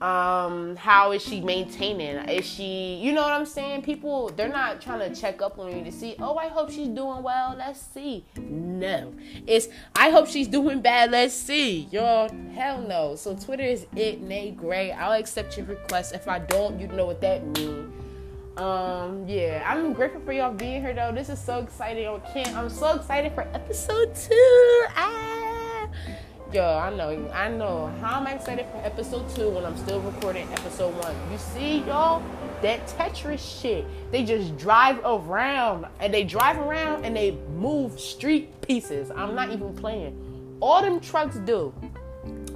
um 0.00 0.76
how 0.76 1.12
is 1.12 1.22
she 1.22 1.40
maintaining? 1.40 2.16
Is 2.28 2.44
she 2.44 2.96
you 2.96 3.12
know 3.12 3.22
what 3.22 3.32
i'm 3.32 3.46
saying? 3.46 3.82
People 3.82 4.28
they're 4.28 4.48
not 4.48 4.80
trying 4.80 4.98
to 4.98 5.18
check 5.18 5.40
up 5.40 5.58
on 5.58 5.76
you 5.76 5.82
to 5.84 5.92
see 5.92 6.16
oh 6.18 6.36
i 6.36 6.48
hope 6.48 6.70
she's 6.70 6.88
doing 6.88 7.22
well. 7.22 7.54
Let's 7.56 7.80
see. 7.80 8.24
No. 8.36 9.14
It's 9.46 9.68
i 9.94 10.10
hope 10.10 10.26
she's 10.26 10.48
doing 10.48 10.82
bad. 10.82 11.10
Let's 11.10 11.34
see. 11.34 11.88
Y'all 11.90 12.30
hell 12.54 12.82
no. 12.82 13.16
So 13.16 13.34
twitter 13.34 13.62
is 13.62 13.86
it 13.96 14.20
nay 14.20 14.50
gray. 14.50 14.92
I'll 14.92 15.18
accept 15.18 15.56
your 15.56 15.66
request. 15.66 16.14
If 16.14 16.28
i 16.28 16.40
don't 16.40 16.78
you 16.78 16.88
know 16.88 17.06
what 17.06 17.20
that 17.22 17.46
means 17.46 17.92
um 18.58 19.26
yeah. 19.28 19.62
I'm 19.66 19.92
grateful 19.92 20.20
for 20.22 20.32
y'all 20.32 20.52
being 20.52 20.80
here 20.80 20.94
though. 20.94 21.12
This 21.12 21.28
is 21.28 21.38
so 21.38 21.60
exciting. 21.60 22.06
On 22.06 22.20
camp 22.32 22.56
i'm 22.56 22.70
so 22.70 22.96
excited 22.96 23.32
for 23.32 23.42
episode 23.52 24.14
two. 24.14 24.84
Ah 24.96 25.45
Yo, 26.56 26.64
I 26.64 26.88
know, 26.88 27.30
I 27.34 27.48
know. 27.50 27.92
How 28.00 28.18
am 28.18 28.26
I 28.26 28.32
excited 28.32 28.64
for 28.72 28.78
episode 28.78 29.28
two 29.34 29.50
when 29.50 29.66
I'm 29.66 29.76
still 29.76 30.00
recording 30.00 30.50
episode 30.54 30.94
one? 31.04 31.14
You 31.30 31.36
see, 31.36 31.80
y'all, 31.80 32.22
that 32.62 32.86
Tetris 32.86 33.60
shit. 33.60 33.84
They 34.10 34.24
just 34.24 34.56
drive 34.56 34.98
around 35.04 35.84
and 36.00 36.14
they 36.14 36.24
drive 36.24 36.56
around 36.56 37.04
and 37.04 37.14
they 37.14 37.32
move 37.56 38.00
street 38.00 38.58
pieces. 38.62 39.10
I'm 39.10 39.34
not 39.34 39.50
even 39.50 39.74
playing. 39.74 40.16
All 40.60 40.80
them 40.80 40.98
trucks 40.98 41.36
do, 41.36 41.74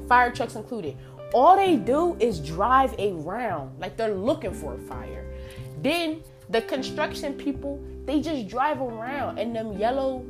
fire 0.09 0.33
trucks 0.33 0.55
included, 0.55 0.97
all 1.35 1.55
they 1.55 1.77
do 1.77 2.17
is 2.21 2.41
drive 2.41 2.95
around 2.99 3.79
like 3.81 3.99
they're 3.99 4.15
looking 4.15 4.55
for 4.55 4.77
a 4.77 4.79
fire. 4.79 5.31
Then 5.83 6.23
the 6.49 6.63
construction 6.63 7.35
people, 7.35 7.79
they 8.07 8.23
just 8.23 8.49
drive 8.49 8.81
around 8.81 9.39
and 9.39 9.55
them 9.55 9.77
yellow 9.77 10.25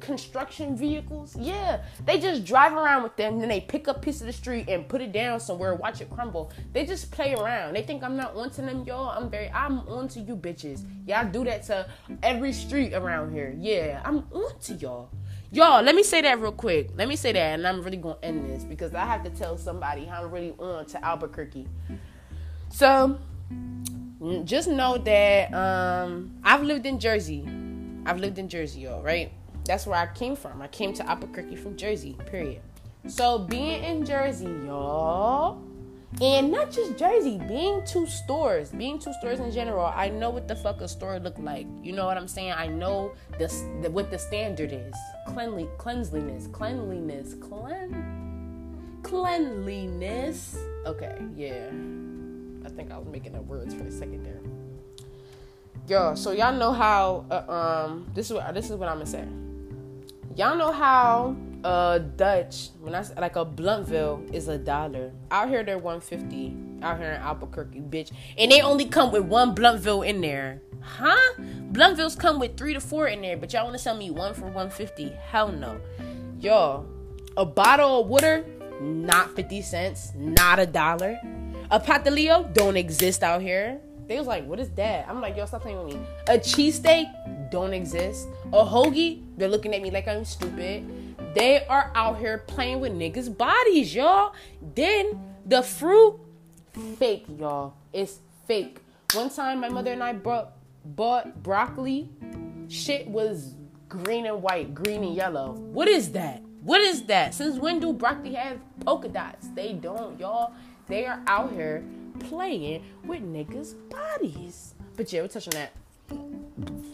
construction 0.00 0.76
vehicles. 0.76 1.36
Yeah, 1.36 1.82
they 2.04 2.18
just 2.18 2.44
drive 2.44 2.72
around 2.72 3.02
with 3.02 3.16
them, 3.16 3.38
then 3.38 3.48
they 3.48 3.60
pick 3.60 3.88
up 3.88 4.02
piece 4.02 4.20
of 4.20 4.26
the 4.26 4.32
street 4.32 4.68
and 4.68 4.88
put 4.88 5.00
it 5.00 5.12
down 5.12 5.40
somewhere, 5.40 5.74
watch 5.74 6.00
it 6.00 6.10
crumble. 6.10 6.50
They 6.72 6.86
just 6.86 7.10
play 7.10 7.34
around. 7.34 7.74
They 7.74 7.82
think 7.82 8.02
I'm 8.02 8.16
not 8.16 8.34
onto 8.34 8.62
them, 8.62 8.84
y'all. 8.84 9.10
I'm 9.10 9.30
very, 9.30 9.50
I'm 9.50 9.80
onto 9.88 10.20
you 10.20 10.36
bitches. 10.36 10.84
Y'all 11.06 11.30
do 11.30 11.44
that 11.44 11.64
to 11.64 11.86
every 12.22 12.52
street 12.52 12.94
around 12.94 13.32
here. 13.32 13.54
Yeah, 13.58 14.00
I'm 14.04 14.24
onto 14.32 14.74
y'all. 14.74 15.10
Y'all, 15.52 15.82
let 15.82 15.96
me 15.96 16.04
say 16.04 16.20
that 16.20 16.40
real 16.40 16.52
quick. 16.52 16.90
Let 16.94 17.08
me 17.08 17.16
say 17.16 17.32
that, 17.32 17.54
and 17.54 17.66
I'm 17.66 17.82
really 17.82 17.96
gonna 17.96 18.16
end 18.22 18.48
this 18.48 18.62
because 18.62 18.94
I 18.94 19.04
have 19.04 19.24
to 19.24 19.30
tell 19.30 19.58
somebody 19.58 20.04
how 20.04 20.22
I'm 20.22 20.30
really 20.30 20.54
on 20.58 20.86
to 20.86 21.04
Albuquerque. 21.04 21.66
So, 22.68 23.18
just 24.44 24.68
know 24.68 24.96
that 24.98 25.52
um, 25.52 26.38
I've 26.44 26.62
lived 26.62 26.86
in 26.86 27.00
Jersey. 27.00 27.42
I've 28.06 28.20
lived 28.20 28.38
in 28.38 28.48
Jersey, 28.48 28.82
y'all, 28.82 29.02
right? 29.02 29.32
That's 29.64 29.86
where 29.86 29.98
I 29.98 30.06
came 30.06 30.36
from. 30.36 30.62
I 30.62 30.68
came 30.68 30.92
to 30.94 31.08
Albuquerque 31.08 31.56
from 31.56 31.76
Jersey, 31.76 32.16
period. 32.26 32.62
So 33.06 33.38
being 33.38 33.82
in 33.82 34.04
Jersey, 34.04 34.44
y'all, 34.66 35.62
and 36.20 36.50
not 36.50 36.70
just 36.70 36.98
Jersey, 36.98 37.40
being 37.48 37.82
two 37.86 38.06
stores, 38.06 38.70
being 38.70 38.98
two 38.98 39.12
stores 39.14 39.38
in 39.38 39.52
general, 39.52 39.86
I 39.86 40.08
know 40.08 40.28
what 40.28 40.48
the 40.48 40.56
fuck 40.56 40.80
a 40.80 40.88
store 40.88 41.18
look 41.20 41.38
like. 41.38 41.66
You 41.82 41.92
know 41.92 42.04
what 42.04 42.16
I'm 42.16 42.28
saying? 42.28 42.52
I 42.52 42.66
know 42.66 43.12
the, 43.38 43.46
what 43.90 44.10
the 44.10 44.18
standard 44.18 44.72
is. 44.72 44.94
Cleanly, 45.28 45.68
cleanliness, 45.78 46.48
cleanliness, 46.48 47.34
clean, 47.34 49.00
cleanliness. 49.02 50.58
Okay, 50.84 51.16
yeah. 51.36 51.68
I 52.66 52.68
think 52.68 52.90
I 52.90 52.98
was 52.98 53.06
making 53.08 53.36
up 53.36 53.44
words 53.44 53.72
for 53.72 53.84
a 53.84 53.90
second 53.92 54.24
there. 54.24 54.40
Yo, 55.88 56.14
so 56.14 56.32
y'all 56.32 56.52
know 56.54 56.72
how 56.72 57.24
uh, 57.30 57.88
um 57.88 58.10
this 58.14 58.26
is 58.26 58.32
what 58.34 58.52
this 58.52 58.68
is 58.68 58.76
what 58.76 58.88
I'm 58.88 58.98
gonna 58.98 59.06
say. 59.06 59.24
Y'all 60.36 60.56
know 60.56 60.70
how 60.70 61.36
a 61.64 61.98
Dutch 61.98 62.70
when 62.80 62.94
I 62.94 63.04
like 63.18 63.34
a 63.34 63.44
Bluntville 63.44 64.32
is 64.32 64.46
a 64.46 64.56
dollar. 64.56 65.12
Out 65.32 65.48
here 65.48 65.64
they're 65.64 65.76
150. 65.76 66.56
Out 66.82 66.98
here 66.98 67.10
in 67.10 67.20
Albuquerque, 67.20 67.80
bitch. 67.80 68.12
And 68.38 68.50
they 68.50 68.60
only 68.60 68.84
come 68.84 69.10
with 69.10 69.24
one 69.24 69.56
Bluntville 69.56 70.06
in 70.06 70.20
there. 70.20 70.62
Huh? 70.80 71.34
Bluntvilles 71.72 72.16
come 72.16 72.38
with 72.38 72.56
three 72.56 72.74
to 72.74 72.80
four 72.80 73.08
in 73.08 73.22
there, 73.22 73.36
but 73.36 73.52
y'all 73.52 73.64
wanna 73.64 73.78
sell 73.78 73.96
me 73.96 74.10
one 74.10 74.32
for 74.32 74.44
150. 74.44 75.08
Hell 75.08 75.50
no. 75.50 75.80
Y'all, 76.38 76.86
a 77.36 77.44
bottle 77.44 78.02
of 78.02 78.06
water, 78.06 78.44
not 78.80 79.34
50 79.34 79.62
cents, 79.62 80.12
not 80.14 80.60
a 80.60 80.66
dollar. 80.66 81.18
A 81.72 81.80
patilio 81.80 82.54
don't 82.54 82.76
exist 82.76 83.24
out 83.24 83.42
here. 83.42 83.80
They 84.10 84.18
was 84.18 84.26
like, 84.26 84.44
what 84.44 84.58
is 84.58 84.70
that? 84.70 85.08
I'm 85.08 85.20
like, 85.20 85.36
yo, 85.36 85.46
stop 85.46 85.62
playing 85.62 85.84
with 85.84 85.94
me. 85.94 86.00
A 86.26 86.32
cheesesteak 86.32 87.48
don't 87.52 87.72
exist. 87.72 88.26
A 88.52 88.64
hoagie, 88.64 89.22
they're 89.36 89.48
looking 89.48 89.72
at 89.72 89.80
me 89.82 89.92
like 89.92 90.08
I'm 90.08 90.24
stupid. 90.24 90.84
They 91.32 91.64
are 91.66 91.92
out 91.94 92.18
here 92.18 92.38
playing 92.38 92.80
with 92.80 92.90
niggas' 92.90 93.38
bodies, 93.38 93.94
y'all. 93.94 94.34
Then 94.74 95.36
the 95.46 95.62
fruit, 95.62 96.18
fake, 96.98 97.24
y'all. 97.38 97.74
It's 97.92 98.18
fake. 98.48 98.80
One 99.14 99.30
time 99.30 99.60
my 99.60 99.68
mother 99.68 99.92
and 99.92 100.02
I 100.02 100.14
brought 100.14 100.54
bought 100.84 101.44
broccoli. 101.44 102.08
Shit 102.66 103.06
was 103.06 103.54
green 103.88 104.26
and 104.26 104.42
white, 104.42 104.74
green 104.74 105.04
and 105.04 105.14
yellow. 105.14 105.52
What 105.52 105.86
is 105.86 106.10
that? 106.10 106.42
What 106.64 106.80
is 106.80 107.04
that? 107.04 107.32
Since 107.32 107.60
when 107.60 107.78
do 107.78 107.92
broccoli 107.92 108.34
have 108.34 108.58
polka 108.84 109.06
dots? 109.08 109.46
They 109.54 109.74
don't, 109.74 110.18
y'all. 110.18 110.52
They 110.88 111.06
are 111.06 111.22
out 111.28 111.52
here 111.52 111.84
playing 112.20 112.82
with 113.04 113.22
niggas' 113.22 113.74
bodies. 113.90 114.74
But 114.96 115.12
yeah, 115.12 115.20
we'll 115.20 115.28
touch 115.28 115.48
on 115.48 115.54
that. 115.54 115.72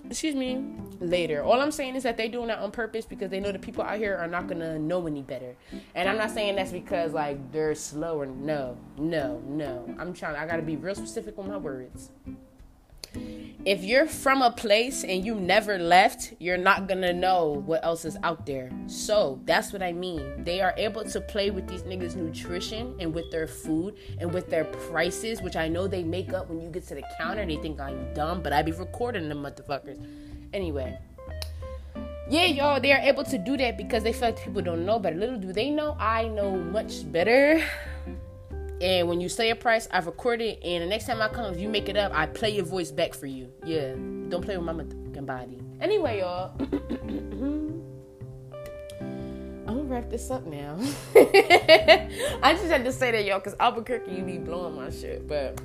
Excuse 0.09 0.35
me. 0.35 0.65
Later. 1.01 1.43
All 1.43 1.61
I'm 1.61 1.73
saying 1.73 1.97
is 1.97 2.05
that 2.05 2.17
they 2.17 2.29
doing 2.29 2.47
that 2.49 2.61
on 2.61 2.71
purpose 2.71 3.05
because 3.05 3.31
they 3.31 3.41
know 3.41 3.53
the 3.53 3.59
people 3.59 3.83
out 3.83 3.99
here 3.99 4.17
are 4.17 4.27
not 4.27 4.47
gonna 4.47 4.79
know 4.79 5.07
any 5.07 5.21
better. 5.21 5.55
And 5.95 6.09
I'm 6.09 6.17
not 6.17 6.31
saying 6.31 6.57
that's 6.57 6.73
because 6.73 7.13
like 7.13 7.53
they're 7.53 7.75
slower. 7.75 8.25
No, 8.25 8.79
no, 8.97 9.43
no. 9.47 9.95
I'm 9.99 10.15
trying. 10.15 10.37
I 10.37 10.47
gotta 10.47 10.63
be 10.63 10.77
real 10.77 10.95
specific 10.95 11.37
with 11.37 11.47
my 11.47 11.59
words 11.59 12.11
if 13.67 13.83
you're 13.83 14.07
from 14.07 14.43
a 14.43 14.53
place 14.53 15.03
and 15.03 15.27
you 15.27 15.35
never 15.35 15.77
left, 15.77 16.35
you're 16.39 16.57
not 16.57 16.87
gonna 16.87 17.13
know 17.13 17.65
what 17.67 17.85
else 17.85 18.05
is 18.05 18.17
out 18.23 18.47
there. 18.47 18.71
So 18.87 19.41
that's 19.45 19.73
what 19.73 19.83
I 19.83 19.93
mean. 19.93 20.45
They 20.45 20.61
are 20.61 20.73
able 20.77 21.03
to 21.03 21.21
play 21.21 21.51
with 21.51 21.67
these 21.67 21.83
niggas' 21.83 22.15
nutrition 22.15 22.95
and 23.01 23.13
with 23.13 23.29
their 23.33 23.49
food 23.49 23.97
and 24.21 24.33
with 24.33 24.49
their 24.51 24.67
prices, 24.67 25.43
which 25.43 25.57
I 25.57 25.67
know 25.67 25.89
they 25.89 26.05
make 26.05 26.33
up 26.33 26.49
when 26.49 26.61
you 26.61 26.69
get 26.71 26.87
to 26.87 26.95
the 26.95 27.03
counter. 27.19 27.45
They 27.45 27.57
think 27.57 27.81
I'm 27.81 28.15
dumb, 28.15 28.41
but 28.41 28.53
I 28.53 28.63
be 28.63 28.71
recording 28.71 29.29
them 29.29 29.43
motherfuckers. 29.43 29.99
Anyway. 30.55 30.97
Yeah, 32.31 32.45
y'all, 32.45 32.81
they 32.81 32.93
are 32.93 33.01
able 33.01 33.25
to 33.25 33.37
do 33.37 33.57
that 33.57 33.77
because 33.77 34.05
they 34.05 34.13
feel 34.13 34.29
like 34.29 34.45
people 34.45 34.63
don't 34.63 34.87
know 34.87 35.01
better. 35.01 35.17
Little 35.17 35.39
do 35.39 35.53
they 35.53 35.71
know, 35.71 35.97
I 35.99 36.29
know 36.29 36.57
much 36.57 37.11
better. 37.11 37.61
And 38.81 39.09
when 39.09 39.21
you 39.21 39.29
say 39.29 39.51
a 39.51 39.57
price, 39.57 39.89
I 39.91 39.99
record 40.01 40.43
it, 40.43 40.61
And 40.63 40.83
the 40.83 40.87
next 40.87 41.07
time 41.07 41.23
I 41.23 41.29
come, 41.29 41.53
if 41.53 41.59
you 41.59 41.69
make 41.69 41.89
it 41.89 41.97
up, 41.97 42.13
I 42.15 42.27
play 42.27 42.51
your 42.51 42.65
voice 42.65 42.91
back 42.91 43.15
for 43.15 43.27
you. 43.27 43.51
Yeah. 43.65 43.95
Don't 44.29 44.43
play 44.45 44.57
with 44.57 44.67
my 44.67 44.75
fucking 44.75 45.25
body. 45.25 45.59
Anyway, 45.81 46.21
y'all. 46.21 46.53
I'm 49.69 49.79
gonna 49.79 49.83
wrap 49.85 50.11
this 50.11 50.31
up 50.31 50.47
now. 50.47 50.77
I 51.15 52.53
just 52.53 52.67
had 52.67 52.85
to 52.85 52.93
say 52.93 53.11
that, 53.13 53.25
y'all, 53.25 53.39
because 53.39 53.57
Albuquerque, 53.59 54.13
you 54.13 54.23
be 54.23 54.39
blowing 54.39 54.77
my 54.77 54.91
shit. 54.91 55.27
But 55.27 55.61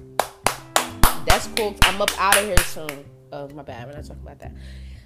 that's 1.26 1.48
cool. 1.48 1.76
I'm 1.84 2.02
up 2.02 2.12
out 2.18 2.38
of 2.38 2.46
here 2.46 2.58
soon. 2.58 3.06
Oh, 3.34 3.48
my 3.50 3.64
bad. 3.64 3.88
We're 3.88 3.94
not 3.94 4.06
talking 4.06 4.24
about 4.24 4.40
that. 4.40 4.54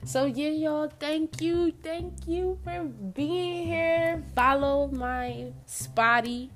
So 0.05 0.25
yeah, 0.25 0.49
y'all, 0.49 0.91
thank 0.99 1.41
you, 1.41 1.73
thank 1.81 2.27
you 2.27 2.59
for 2.63 2.83
being 2.83 3.65
here. 3.65 4.23
Follow 4.35 4.87
my 4.89 5.51
spotty 5.65 6.51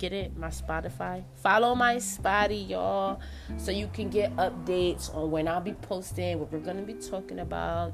get 0.00 0.12
it? 0.14 0.36
My 0.36 0.48
Spotify. 0.48 1.22
Follow 1.36 1.74
my 1.74 1.98
Spotty, 1.98 2.56
y'all, 2.56 3.20
so 3.58 3.70
you 3.70 3.88
can 3.92 4.08
get 4.08 4.34
updates 4.36 5.14
on 5.14 5.30
when 5.30 5.46
I'll 5.46 5.60
be 5.60 5.74
posting, 5.74 6.40
what 6.40 6.50
we're 6.50 6.58
gonna 6.58 6.82
be 6.82 6.94
talking 6.94 7.38
about. 7.38 7.92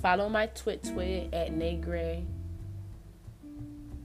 Follow 0.00 0.28
my 0.28 0.46
twit 0.46 0.84
twit 0.84 1.34
at 1.34 1.52
Nay 1.52 1.76
Gray. 1.76 2.24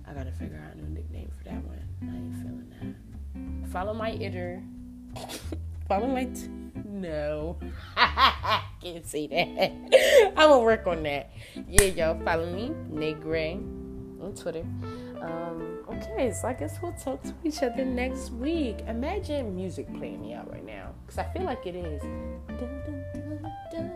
I 0.08 0.13
gotta 0.13 0.32
figure 0.32 0.60
out 0.66 0.74
a 0.76 0.78
new 0.82 0.89
nickname 0.89 1.30
for 1.38 1.44
that 1.46 1.63
one. 1.63 1.80
I 2.02 2.16
ain't 2.16 2.36
feeling 2.36 2.74
that. 3.62 3.70
Follow 3.70 3.94
my 3.94 4.12
itter. 4.12 4.66
Follow 5.88 6.08
my 6.08 6.26
t- 6.26 6.50
no. 6.86 7.58
Can't 8.82 9.06
say 9.06 9.28
that. 9.28 10.32
I'm 10.38 10.50
gonna 10.50 10.60
work 10.60 10.88
on 10.88 11.04
that. 11.04 11.30
Yeah, 11.68 11.84
y'all 11.84 12.24
follow 12.24 12.52
me, 12.52 12.74
Nay 12.89 13.13
Gray, 13.13 13.54
on 13.54 14.34
Twitter. 14.36 14.66
Um, 15.23 15.79
okay, 15.89 16.31
so 16.31 16.49
I 16.49 16.53
guess 16.53 16.81
we'll 16.81 16.91
talk 16.93 17.23
to 17.23 17.33
each 17.43 17.63
other 17.63 17.86
next 17.86 18.31
week. 18.31 18.79
Imagine 18.88 19.55
music 19.55 19.88
playing 19.95 20.21
me 20.21 20.33
out 20.33 20.51
right 20.51 20.65
now, 20.65 20.93
because 21.05 21.17
I 21.17 21.31
feel 21.31 21.43
like 21.43 21.65
it 21.65 21.75
is. 21.75 22.01
Dun, 22.01 22.57
dun, 22.57 23.41
dun, 23.71 23.91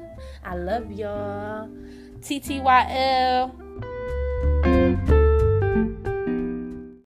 I 0.46 0.56
love 0.56 0.92
y'all. 0.92 1.68
TTYL. 2.22 3.97